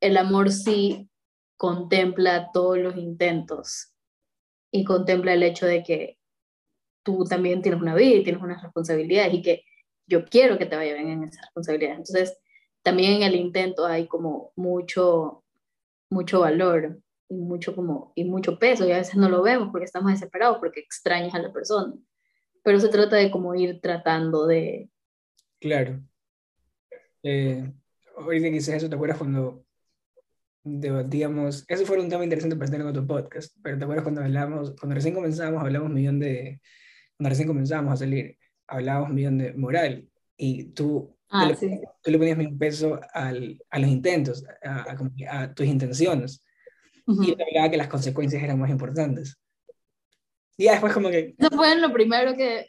[0.00, 1.08] El amor sí
[1.56, 3.94] contempla todos los intentos
[4.70, 6.18] y contempla el hecho de que
[7.04, 9.64] tú también tienes una vida y tienes unas responsabilidades y que
[10.06, 11.98] yo quiero que te vaya bien en esas responsabilidades.
[11.98, 12.38] Entonces,
[12.82, 15.44] también en el intento hay como mucho,
[16.10, 19.86] mucho valor y mucho, como, y mucho peso y a veces no lo vemos porque
[19.86, 21.94] estamos desesperados, porque extrañas a la persona.
[22.62, 24.90] Pero se trata de como ir tratando de...
[25.60, 26.00] Claro.
[27.22, 27.72] Eh,
[28.16, 29.64] ahorita que dices eso, ¿te acuerdas cuando
[30.62, 31.64] debatíamos?
[31.68, 34.74] Eso fue un tema interesante para estar en otro podcast, pero ¿te acuerdas cuando hablamos,
[34.78, 36.60] cuando recién comenzamos, hablamos un millón de,
[37.16, 41.80] cuando recién comenzamos a salir, hablábamos millón de moral y tú, ah, le, sí.
[42.02, 46.42] tú le ponías un peso al, a los intentos, a, a, a tus intenciones.
[47.06, 47.28] Uh -huh.
[47.28, 49.38] Y te hablaba que las consecuencias eran más importantes.
[50.56, 51.34] Y ya después como que...
[51.36, 52.68] Eso fue lo primero que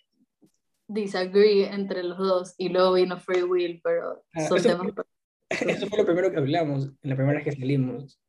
[0.87, 4.93] disagree entre los dos y luego vino Free Will, pero ah, son eso, temas...
[4.93, 5.05] Fue,
[5.71, 8.19] eso fue lo primero que hablamos, la primera vez que salimos.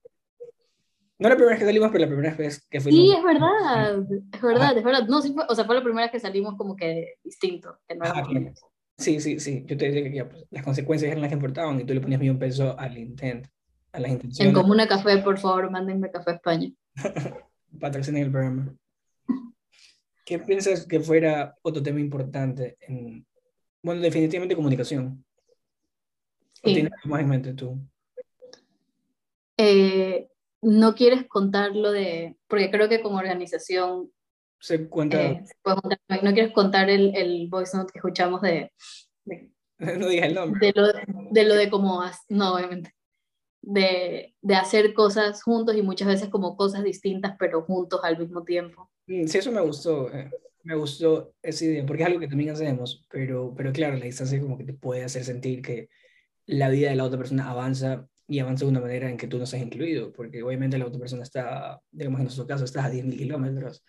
[1.18, 3.00] No la primera vez que salimos, pero la primera vez que fuimos.
[3.00, 3.98] Sí, es verdad,
[4.32, 4.78] es verdad, Ajá.
[4.78, 5.06] es verdad.
[5.08, 7.78] No, sí fue, o sea, fue la primera vez que salimos como que distinto.
[7.88, 8.26] Que no Ajá.
[8.98, 9.62] Sí, sí, sí.
[9.66, 12.00] Yo te decía que ya, pues, las consecuencias eran las que importaban y tú le
[12.00, 13.48] ponías un peso al intento,
[13.92, 14.48] a las intenciones.
[14.54, 16.70] En Comuna Café, por favor, mándenme café a España.
[17.80, 18.74] Patrocinen el programa.
[20.24, 22.76] ¿Qué piensas que fuera otro tema importante?
[22.80, 23.24] En,
[23.82, 25.24] bueno, definitivamente comunicación.
[26.62, 26.74] ¿O Sí.
[26.74, 27.78] tienes más en mente tú?
[29.58, 30.28] Eh,
[30.66, 34.10] no quieres contarlo de, porque creo que como organización,
[34.58, 35.22] Se cuenta.
[35.22, 38.72] eh, se puede contar- no quieres contar el, el voice note que escuchamos de,
[39.24, 39.50] de,
[39.98, 40.58] no digas el nombre.
[40.66, 40.86] de lo,
[41.30, 42.92] de lo de cómo, no, obviamente,
[43.62, 48.42] de, de hacer cosas juntos y muchas veces como cosas distintas, pero juntos al mismo
[48.44, 48.90] tiempo.
[49.06, 50.12] Mm, Sí, eso me gustó.
[50.12, 50.30] eh,
[50.64, 54.40] Me gustó esa idea, porque es algo que también hacemos, pero, pero claro, la distancia
[54.40, 55.88] como que te puede hacer sentir que
[56.46, 59.38] la vida de la otra persona avanza y avanza de una manera en que tú
[59.38, 62.90] no estás incluido, porque obviamente la otra persona está, digamos en nuestro caso, estás a
[62.90, 63.84] 10.000 kilómetros.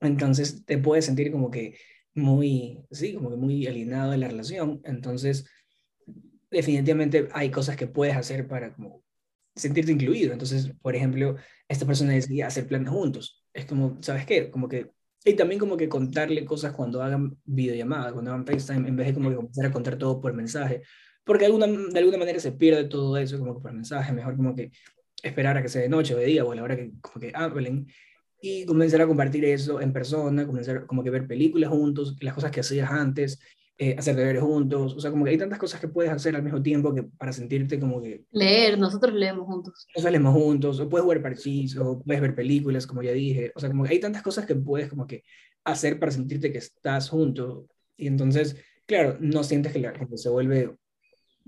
[0.00, 1.76] Entonces te puedes sentir como que
[2.14, 4.80] muy, sí, como que muy alienado de la relación.
[4.84, 5.46] Entonces,
[6.50, 9.02] definitivamente hay cosas que puedes hacer para como
[9.54, 10.32] sentirte incluido.
[10.32, 11.36] Entonces, por ejemplo,
[11.68, 13.44] esta persona decía hacer planes juntos.
[13.52, 14.50] Es como, ¿sabes qué?
[14.50, 14.90] Como que,
[15.24, 19.14] y también como que contarle cosas cuando hagan videollamada, cuando hagan FaceTime, en vez de
[19.14, 20.82] como que comenzar a contar todo por mensaje.
[21.28, 24.14] Porque de alguna, de alguna manera se pierde todo eso como que por mensaje.
[24.14, 24.72] Mejor como que
[25.22, 27.20] esperar a que sea de noche o de día o a la hora que como
[27.20, 27.86] que hablen
[28.40, 32.50] y comenzar a compartir eso en persona, comenzar como que ver películas juntos, las cosas
[32.50, 33.40] que hacías antes,
[33.76, 36.42] eh, hacer deberes juntos, o sea, como que hay tantas cosas que puedes hacer al
[36.42, 39.86] mismo tiempo que para sentirte como que Leer, nosotros leemos juntos.
[39.94, 43.60] o salimos juntos, o puedes jugar parchís, o puedes ver películas, como ya dije, o
[43.60, 45.24] sea, como que hay tantas cosas que puedes como que
[45.64, 50.28] hacer para sentirte que estás junto, y entonces, claro, no sientes que la gente se
[50.28, 50.74] vuelve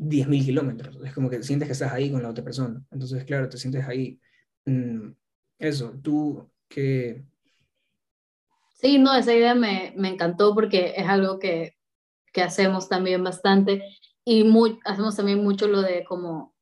[0.00, 3.48] 10.000 kilómetros, es como que sientes que estás ahí con la otra persona, entonces, claro,
[3.48, 4.20] te sientes ahí,
[4.64, 5.10] mm,
[5.58, 7.24] eso, tú que,
[8.80, 11.76] Sí, no, esa idea me, me encantó porque es algo que,
[12.32, 13.84] que hacemos también bastante
[14.24, 16.54] y muy, hacemos también mucho lo de como,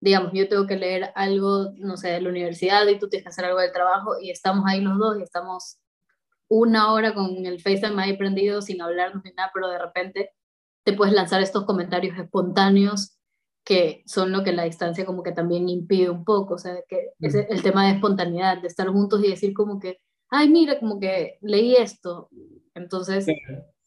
[0.00, 3.28] digamos, yo tengo que leer algo, no sé, de la universidad y tú tienes que
[3.28, 5.78] hacer algo del trabajo y estamos ahí los dos y estamos
[6.48, 10.30] una hora con el FaceTime ahí prendido sin hablarnos ni nada, pero de repente
[10.84, 13.16] te puedes lanzar estos comentarios espontáneos
[13.64, 17.10] que son lo que la distancia como que también impide un poco, o sea, que
[17.20, 17.38] es Mm.
[17.50, 19.98] el tema de espontaneidad, de estar juntos y decir como que,
[20.30, 22.28] ay, mira, como que leí esto.
[22.74, 23.26] Entonces,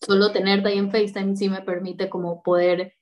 [0.01, 2.93] solo tenerte ahí en FaceTime sí me permite como poder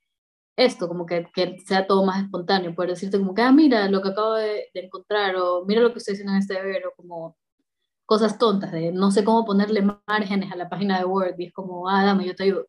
[0.58, 4.02] esto, como que, que sea todo más espontáneo, poder decirte como que, ah, mira lo
[4.02, 6.94] que acabo de, de encontrar, o mira lo que estoy haciendo en este deber, o
[6.96, 7.38] como
[8.06, 11.54] cosas tontas, de no sé cómo ponerle márgenes a la página de Word, y es
[11.54, 12.68] como, ah, dame, yo te ayudo.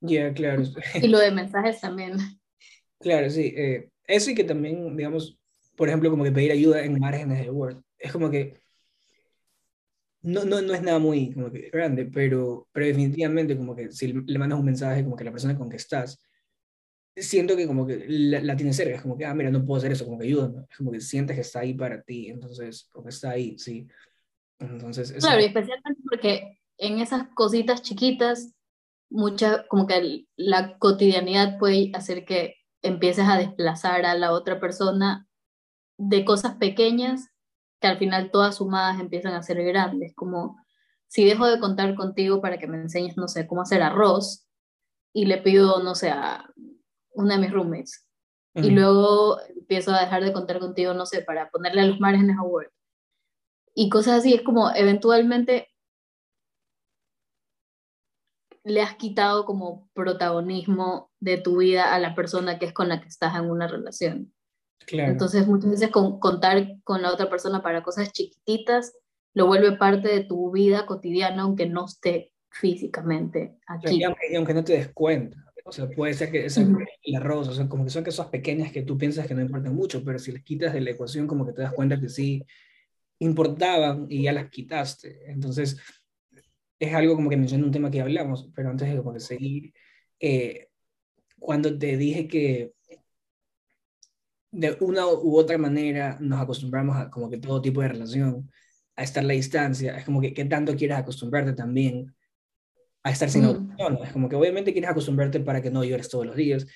[0.00, 0.62] Ya, claro,
[1.00, 2.18] Y lo de mensajes también.
[3.00, 5.38] claro, sí, eh, eso y que también, digamos,
[5.76, 8.54] por ejemplo, como que pedir ayuda en márgenes de Word, es como que
[10.22, 14.12] no, no, no es nada muy como que grande, pero, pero definitivamente como que si
[14.12, 16.18] le mandas un mensaje como que la persona con que estás,
[17.16, 19.78] siento que como que la, la tiene cerca, es como que, ah, mira, no puedo
[19.78, 22.88] hacer eso, como que ayúdame, es como que sientes que está ahí para ti, entonces,
[22.92, 23.86] como que está ahí, sí.
[24.60, 28.54] Entonces, eso- Claro, y especialmente porque en esas cositas chiquitas,
[29.10, 35.26] mucha, como que la cotidianidad puede hacer que empieces a desplazar a la otra persona
[35.98, 37.28] de cosas pequeñas
[37.80, 40.56] que al final todas sumadas empiezan a ser grandes, como
[41.06, 44.46] si dejo de contar contigo para que me enseñes, no sé, cómo hacer arroz,
[45.12, 46.52] y le pido, no sé, a
[47.12, 48.06] una de mis roommates,
[48.54, 52.36] y luego empiezo a dejar de contar contigo, no sé, para ponerle a los márgenes
[52.38, 52.70] a Word.
[53.74, 55.67] Y cosas así, es como eventualmente
[58.68, 63.00] le has quitado como protagonismo de tu vida a la persona que es con la
[63.00, 64.32] que estás en una relación.
[64.86, 65.12] Claro.
[65.12, 68.94] Entonces muchas veces con, contar con la otra persona para cosas chiquititas
[69.34, 74.00] lo vuelve parte de tu vida cotidiana aunque no esté físicamente aquí.
[74.00, 75.44] Y aunque, no te des cuenta.
[75.64, 76.62] O sea, puede ser que esa,
[77.02, 79.74] el arroz, o sea, como que son cosas pequeñas que tú piensas que no importan
[79.74, 82.44] mucho, pero si les quitas de la ecuación, como que te das cuenta que sí
[83.18, 85.30] importaban y ya las quitaste.
[85.30, 85.78] Entonces,
[86.78, 89.72] es algo como que mencioné un tema que hablamos, pero antes de como que seguir,
[90.20, 90.68] eh,
[91.38, 92.72] cuando te dije que
[94.50, 98.50] de una u otra manera nos acostumbramos a como que todo tipo de relación,
[98.96, 102.14] a estar a la distancia, es como que qué tanto quieres acostumbrarte también
[103.04, 103.76] a estar sin mm.
[104.04, 106.66] Es como que obviamente quieres acostumbrarte para que no llores todos los días,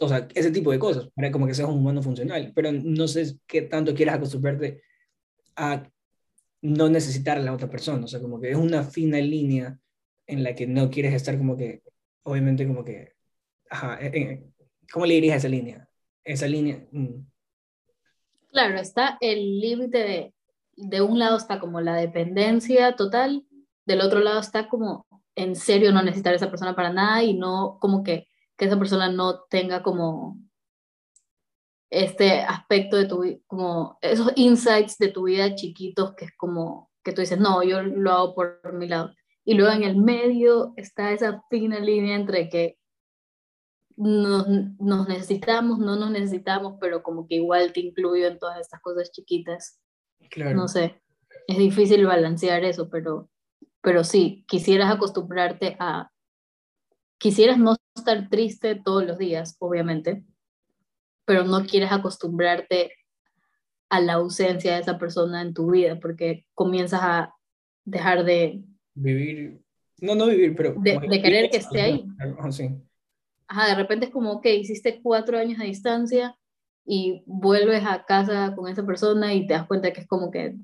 [0.00, 3.06] o sea, ese tipo de cosas, para como que seas un humano funcional, pero no
[3.06, 4.82] sé qué tanto quieres acostumbrarte
[5.56, 5.88] a
[6.62, 9.78] no necesitar a la otra persona, o sea, como que es una fina línea
[10.26, 11.82] en la que no quieres estar como que,
[12.22, 13.14] obviamente como que,
[13.70, 14.44] ajá, eh, eh,
[14.92, 15.88] ¿cómo le dirías a esa línea?
[16.24, 16.86] Esa línea...
[16.92, 17.26] Mm.
[18.52, 20.34] Claro, está el límite de,
[20.76, 23.46] de un lado está como la dependencia total,
[23.86, 27.34] del otro lado está como en serio no necesitar a esa persona para nada y
[27.34, 30.38] no como que, que esa persona no tenga como
[31.90, 37.12] este aspecto de tu como esos insights de tu vida chiquitos que es como que
[37.12, 39.14] tú dices, no, yo lo hago por mi lado.
[39.44, 42.78] Y luego en el medio está esa fina línea entre que
[43.96, 44.46] nos,
[44.78, 49.10] nos necesitamos, no nos necesitamos, pero como que igual te incluyo en todas estas cosas
[49.12, 49.80] chiquitas.
[50.30, 50.54] Claro.
[50.54, 51.02] No sé,
[51.46, 53.28] es difícil balancear eso, pero,
[53.80, 56.10] pero sí, quisieras acostumbrarte a,
[57.18, 60.24] quisieras no estar triste todos los días, obviamente,
[61.30, 62.90] pero no quieres acostumbrarte
[63.88, 67.34] a la ausencia de esa persona en tu vida, porque comienzas a
[67.84, 68.64] dejar de...
[68.94, 69.62] Vivir,
[70.00, 70.74] no, no vivir, pero...
[70.76, 72.04] De, querer que esté ahí.
[73.46, 76.36] Ajá, de repente es como, ok, hiciste cuatro años de distancia
[76.84, 80.56] y vuelves a casa con esa persona y te das cuenta que es como que,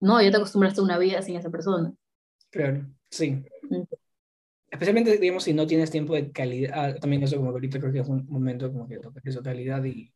[0.00, 1.94] no, ya te acostumbraste a una vida sin esa persona.
[2.50, 3.44] Claro, sí.
[4.70, 7.92] Especialmente, digamos, si no tienes tiempo de calidad, ah, también eso como que ahorita creo
[7.92, 10.12] que es un momento como que toca eso, calidad y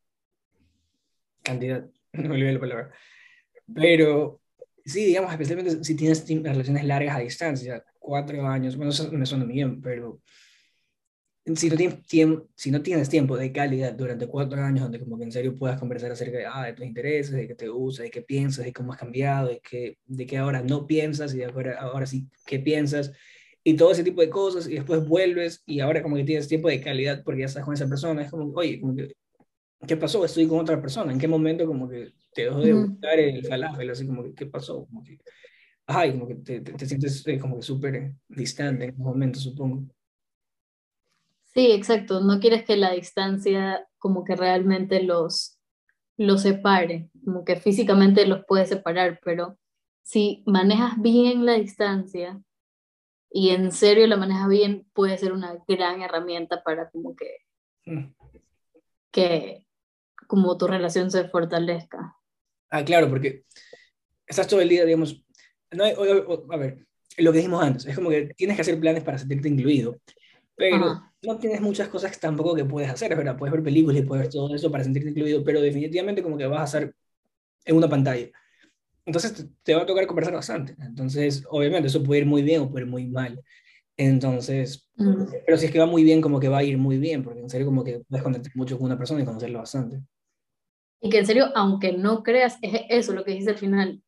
[1.42, 2.90] cantidad, no me olvidé la palabra.
[3.74, 4.40] Pero
[4.84, 9.44] sí, digamos, especialmente si tienes relaciones largas a distancia, cuatro años, bueno, eso me suena
[9.44, 10.20] bien, pero
[11.54, 15.18] si no, tienes tiempo, si no tienes tiempo de calidad durante cuatro años donde como
[15.18, 18.02] que en serio puedas conversar acerca de, ah, de tus intereses, de qué te gusta,
[18.02, 21.38] de qué piensas, de cómo has cambiado, de qué, de qué ahora no piensas y
[21.38, 23.12] de ahora, ahora sí qué piensas,
[23.66, 26.68] y todo ese tipo de cosas, y después vuelves y ahora como que tienes tiempo
[26.68, 29.14] de calidad porque ya estás con esa persona, es como, oye, como que,
[29.88, 30.22] ¿qué pasó?
[30.22, 33.90] Estoy con otra persona, ¿en qué momento como que te dejó de gustar el falafel?
[33.90, 34.84] Así como que, ¿qué pasó?
[34.84, 35.18] Como que,
[35.86, 39.86] ay, como que te, te, sientes eh, como que súper distante en un momento, supongo.
[41.54, 45.58] Sí, exacto, no quieres que la distancia como que realmente los,
[46.18, 49.56] los separe, como que físicamente los puede separar, pero
[50.02, 52.42] si manejas bien la distancia,
[53.36, 57.38] y en serio la maneja bien, puede ser una gran herramienta para como que,
[57.84, 58.14] mm.
[59.10, 59.66] que
[60.28, 62.16] como tu relación se fortalezca.
[62.70, 63.42] Ah, claro, porque
[64.24, 65.20] estás todo el día, digamos,
[65.72, 66.86] no a ver,
[67.18, 69.96] lo que dijimos antes, es como que tienes que hacer planes para sentirte incluido,
[70.54, 73.36] pero no tienes muchas cosas tampoco que puedes hacer, ¿verdad?
[73.36, 76.46] Puedes ver películas y puedes ver todo eso para sentirte incluido, pero definitivamente como que
[76.46, 76.94] vas a hacer
[77.64, 78.30] en una pantalla.
[79.06, 80.74] Entonces te, va a tocar conversar bastante.
[80.80, 83.42] Entonces, obviamente, eso puede ir muy bien o puede ir muy mal.
[83.96, 84.88] Entonces,
[85.46, 87.40] pero si es que va muy bien, como que va a ir muy bien, porque
[87.40, 90.02] en serio como que puedes conectar mucho con una persona y conocerla bastante.
[91.00, 94.02] Y que en serio, aunque no creas, es eso lo que dice al final,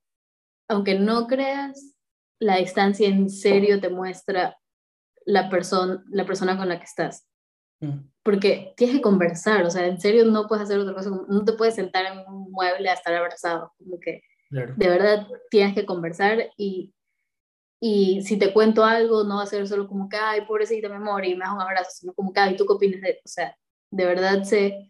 [0.69, 1.95] aunque no creas,
[2.41, 4.59] la distancia en serio te muestra
[5.25, 7.29] la, persona la persona con la que estás.
[8.23, 11.53] Porque tienes que conversar, o sea, en serio no puedes hacer otra cosa, no te
[11.53, 16.51] puedes sentar en un mueble a estar abrazado, como que de verdad tienes que conversar
[16.57, 16.95] y,
[17.81, 20.99] y si te cuento algo, no va a ser solo como que, ay, pobrecita, me
[20.99, 23.29] morí, y me das un abrazo, sino como que, ay, ¿tú qué opinas de O
[23.29, 23.57] sea,
[23.91, 24.89] de verdad se,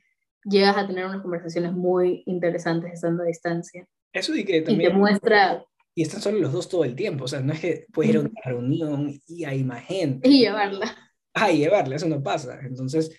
[0.49, 3.87] llegas a tener unas conversaciones muy interesantes estando a distancia.
[4.13, 4.91] Eso y que también...
[4.91, 5.65] Y te muestra...
[5.95, 8.19] Y están solo los dos todo el tiempo, o sea, no es que puedes ir
[8.19, 10.29] a una reunión y hay más gente.
[10.29, 10.95] Y llevarla.
[11.33, 12.61] Ah, y llevarla, eso no pasa.
[12.63, 13.19] Entonces,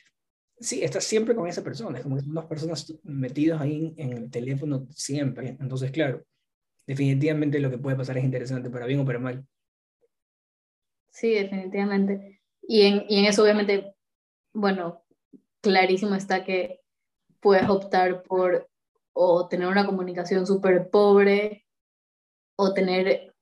[0.60, 4.14] sí, estás siempre con esa persona, es como que son dos personas metidos ahí en
[4.14, 5.58] el teléfono siempre.
[5.60, 6.24] Entonces, claro,
[6.86, 9.46] definitivamente lo que puede pasar es interesante, para bien o para mal.
[11.10, 12.42] Sí, definitivamente.
[12.62, 13.96] Y en, y en eso obviamente,
[14.54, 15.04] bueno,
[15.62, 16.82] clarísimo está que
[17.40, 18.70] puedes optar por
[19.14, 21.66] o tener una comunicación súper pobre
[22.56, 23.34] o tener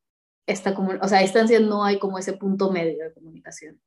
[0.47, 3.81] esta comunicación, o sea, a distancia no hay como ese punto medio de comunicación.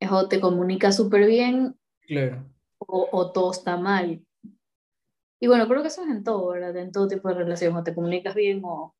[0.00, 1.76] Es o te comunicas súper bien
[2.06, 2.44] Claro.
[2.78, 4.22] o, o todo está mal.
[5.40, 6.76] Y bueno, creo que eso es en todo, ¿verdad?
[6.76, 8.94] En todo tipo de relación, o te comunicas bien o...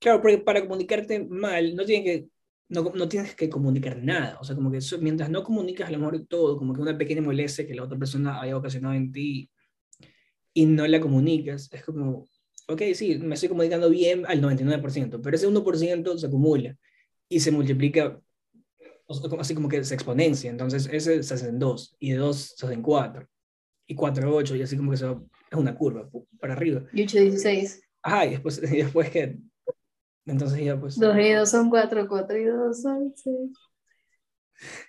[0.00, 2.28] Claro, porque para comunicarte mal, no, tiene que,
[2.68, 4.38] no, no tienes que comunicar nada.
[4.40, 6.98] O sea, como que eso- mientras no comunicas a lo mejor todo, como que una
[6.98, 9.50] pequeña molestia que la otra persona haya ocasionado en ti
[10.52, 12.26] y no la comunicas, es como,
[12.68, 16.76] ok, sí, me estoy comunicando bien al 99%, pero ese 1% se acumula
[17.28, 18.20] y se multiplica,
[19.38, 20.50] así como que se exponencia.
[20.50, 23.28] Entonces, ese se hace en 2 y de 2 se hace en 4
[23.86, 26.08] y 4 8 y así como que se va- es una curva
[26.40, 26.82] para arriba.
[26.92, 27.82] Y 8, 16.
[28.02, 29.38] Ajá, y después, y después que,
[30.26, 33.50] entonces ya pues, 2 y 2 son 4, 4 y 2 son 6.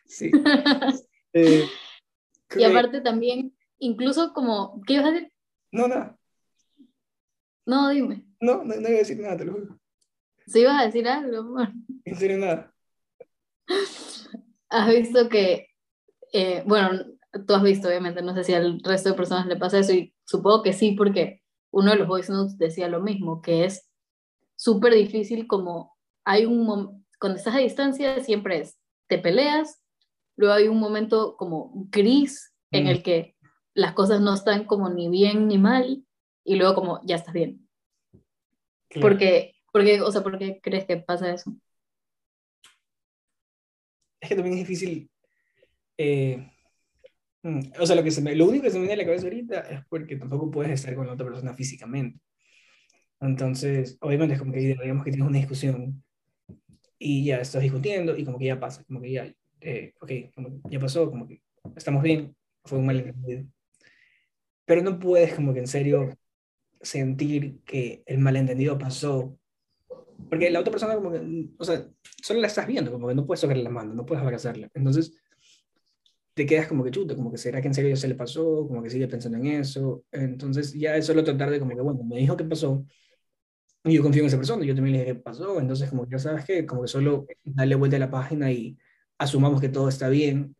[0.05, 0.32] sí.
[1.38, 1.68] Eh, y
[2.47, 5.34] creo- aparte también, incluso como, ¿qué ibas a decir?
[5.74, 6.18] No, nada,
[7.66, 8.26] No, dime.
[8.39, 9.78] no, no, no iba a decir nada, te lo juro.
[10.47, 11.68] Si ibas a decir algo, amor.
[12.05, 12.74] En serio, nada.
[14.70, 15.68] Has visto que,
[16.34, 17.05] eh, bueno,
[17.47, 20.13] tú has visto, obviamente, no sé si al resto de personas le pasa eso, y
[20.26, 21.41] supongo que sí, porque
[21.72, 23.89] uno de los voice notes decía lo mismo, que es
[24.55, 29.82] súper difícil como hay un cuando estás a distancia siempre es, te peleas,
[30.36, 32.88] luego hay un momento como gris en Mm.
[32.88, 33.36] el que
[33.74, 36.05] las cosas no están como ni bien ni mal,
[36.43, 37.68] y luego como ya estás bien.
[38.89, 39.07] Claro.
[39.07, 41.51] Porque, porque, o sea, ¿por qué crees que pasa eso?
[44.30, 45.09] Es que también es difícil.
[45.97, 46.47] eh,
[47.43, 49.05] mm, o sea, lo, que se me, lo único que se me viene a la
[49.05, 52.19] cabeza ahorita es porque tampoco puedes estar con la otra persona físicamente.
[53.21, 56.03] Entonces, obviamente es como que digamos que tienes una discusión
[56.99, 60.49] y ya estás discutiendo y como que ya pasa, como que ya, eh, ok, como
[60.49, 61.41] que ya pasó, como que
[61.76, 63.45] estamos bien, fue un malentendido.
[64.65, 66.17] Pero no puedes como que en serio
[66.82, 69.38] sentir que el malentendido pasó,
[70.30, 71.88] porque la otra persona como que, o sea,
[72.23, 74.69] solo la estás viendo, como que no puedes tocarle la mano, no puedes abrazarla.
[74.73, 75.13] Entonces,
[76.34, 78.67] te quedas como que chuta, como que será que en serio ya se le pasó,
[78.67, 80.03] como que sigue pensando en eso.
[80.11, 82.86] Entonces, ya es solo tratar de como que, bueno, me dijo que pasó,
[83.86, 86.11] y yo confío en esa persona, yo también le dije que pasó, entonces como que
[86.11, 88.78] ya sabes que, como que solo darle vuelta a la página y
[89.17, 90.55] asumamos que todo está bien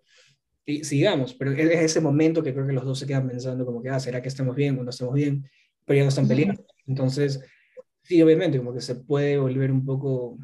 [0.64, 3.66] y sigamos, pero es es ese momento que creo que los dos se quedan pensando
[3.66, 5.44] como que, ah, ¿será que estamos bien o no estamos bien?
[5.86, 6.66] Pero ya no están peleando.
[6.88, 7.42] Entonces,
[8.06, 10.38] sí, obviamente, como que se puede volver un poco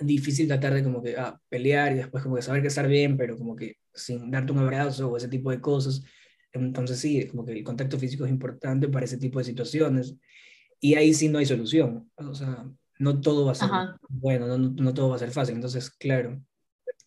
[0.00, 3.16] difícil tratar de como que ah, pelear y después como que saber que estar bien,
[3.16, 6.02] pero como que sin darte un abrazo o ese tipo de cosas.
[6.52, 10.16] Entonces sí, como que el contacto físico es importante para ese tipo de situaciones
[10.80, 12.10] y ahí sí no hay solución.
[12.16, 12.66] O sea,
[12.98, 13.98] no todo va a ser Ajá.
[14.08, 15.54] bueno, no, no, todo va a ser fácil.
[15.54, 16.42] Entonces, claro.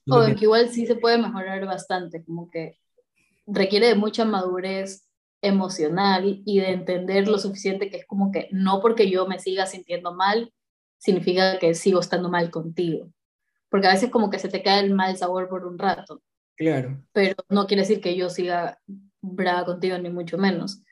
[0.08, 2.78] O que igual sí se puede mejorar bastante, como que
[3.48, 5.08] requiere de mucha madurez
[5.44, 9.68] emocional y de entender lo suficiente que es como que no porque yo me siga
[9.68, 10.52] sintiendo mal,
[10.98, 13.12] significa que sigo estando mal contigo.
[13.70, 16.22] Porque a veces como que se te cae el mal sabor por un rato,
[16.56, 18.80] Claro, pero no quiere decir que yo siga
[19.22, 20.84] brava contigo, ni mucho menos.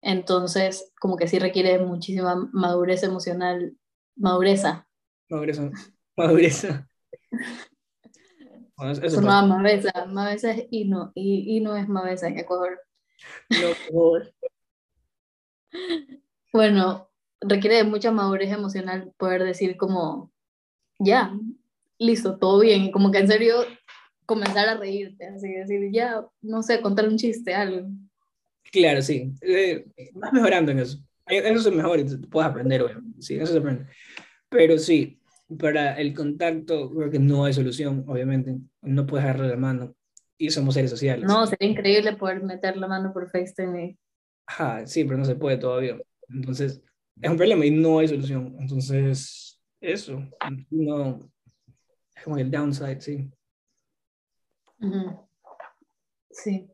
[0.00, 3.76] Entonces, como que sí requiere muchísima madurez emocional,
[4.16, 4.86] madureza.
[5.30, 5.60] madurez.
[6.16, 6.66] Madurez.
[8.76, 12.80] Bueno, eso mavesa, mavesa es hino, y hino es mavesa en Ecuador.
[13.50, 14.32] No, por-
[16.52, 17.10] Bueno,
[17.40, 20.32] requiere de mucha madurez emocional poder decir como,
[20.98, 21.36] ya,
[21.98, 23.56] listo, todo bien, como que en serio
[24.26, 27.88] comenzar a reírte, así decir, ya, no sé, contar un chiste, algo.
[28.70, 29.32] Claro, sí.
[29.42, 30.98] Eh, vas mejorando en eso.
[31.26, 32.00] Eso es mejor
[32.30, 33.22] puedes aprender, obviamente.
[33.22, 33.86] Sí, eso se aprende.
[34.48, 35.18] Pero sí,
[35.58, 38.56] para el contacto creo que no hay solución, obviamente.
[38.82, 39.94] No puedes agarrar la mano
[40.38, 41.24] y somos seres sociales.
[41.26, 43.84] No, sería increíble poder meter la mano por FaceTime.
[43.84, 43.98] y-
[44.46, 45.96] Ajá, sí, pero no se puede todavía.
[46.28, 46.82] Entonces,
[47.20, 48.56] es un problema y no hay solución.
[48.58, 50.22] Entonces, eso.
[50.70, 51.18] No,
[52.16, 53.30] es como el downside, sí.
[56.30, 56.68] Sí.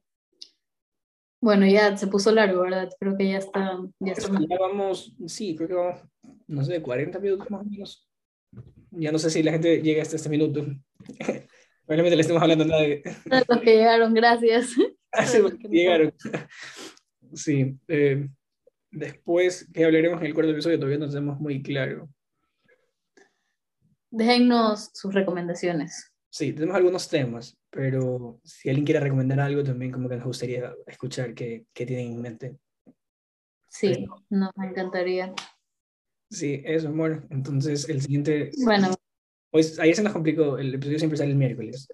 [1.40, 2.90] Bueno, ya se puso largo, ¿verdad?
[2.98, 6.02] Creo que ya está, ya está Ya vamos, sí, creo que vamos,
[6.46, 8.08] no sé, 40 minutos más o menos.
[8.90, 10.66] Ya no sé si la gente llega hasta este minuto.
[11.90, 13.02] Probablemente le estemos hablando a nadie.
[13.32, 14.76] A los que llegaron, gracias.
[15.10, 15.70] Así los que no.
[15.74, 16.14] llegaron.
[17.34, 17.76] Sí.
[17.88, 18.28] eh,
[18.92, 22.08] después que hablaremos en el cuarto episodio, todavía no tenemos muy claro.
[24.08, 26.12] Déjennos sus recomendaciones.
[26.28, 30.72] Sí, tenemos algunos temas, pero si alguien quiere recomendar algo, también como que nos gustaría
[30.86, 32.56] escuchar qué, qué tienen en mente.
[33.66, 35.34] Sí, nos encantaría.
[36.30, 37.26] Sí, eso, amor.
[37.30, 38.94] Entonces, el siguiente, Bueno,
[39.52, 41.88] Hoy, ayer se nos complicó, el episodio siempre sale el miércoles.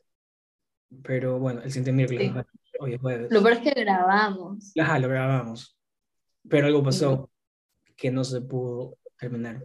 [1.03, 2.77] Pero bueno, el siguiente miércoles, Sí.
[2.81, 3.31] hoy es jueves.
[3.31, 4.73] Lo peor es que grabamos.
[4.79, 5.79] Ajá, lo grabamos.
[6.49, 7.31] Pero algo pasó
[7.97, 9.65] que no se pudo terminar.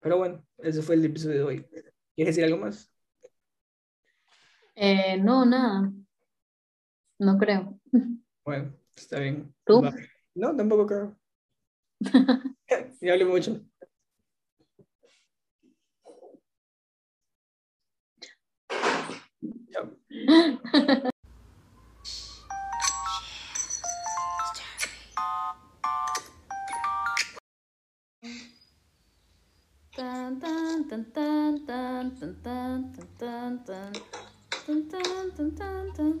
[0.00, 1.66] Pero bueno, ese fue el episodio de hoy.
[2.16, 2.90] ¿Quieres decir algo más?
[4.74, 5.92] Eh, no, nada.
[7.18, 7.78] No creo.
[8.44, 9.54] Bueno, está bien.
[9.64, 9.82] ¿Tú?
[10.34, 11.16] No, tampoco creo.
[13.00, 13.60] ya hablé mucho.
[19.42, 19.86] Yep.
[29.96, 33.92] dun dun dun dun dun dun dun dun dun
[34.66, 36.14] dun dun dun dun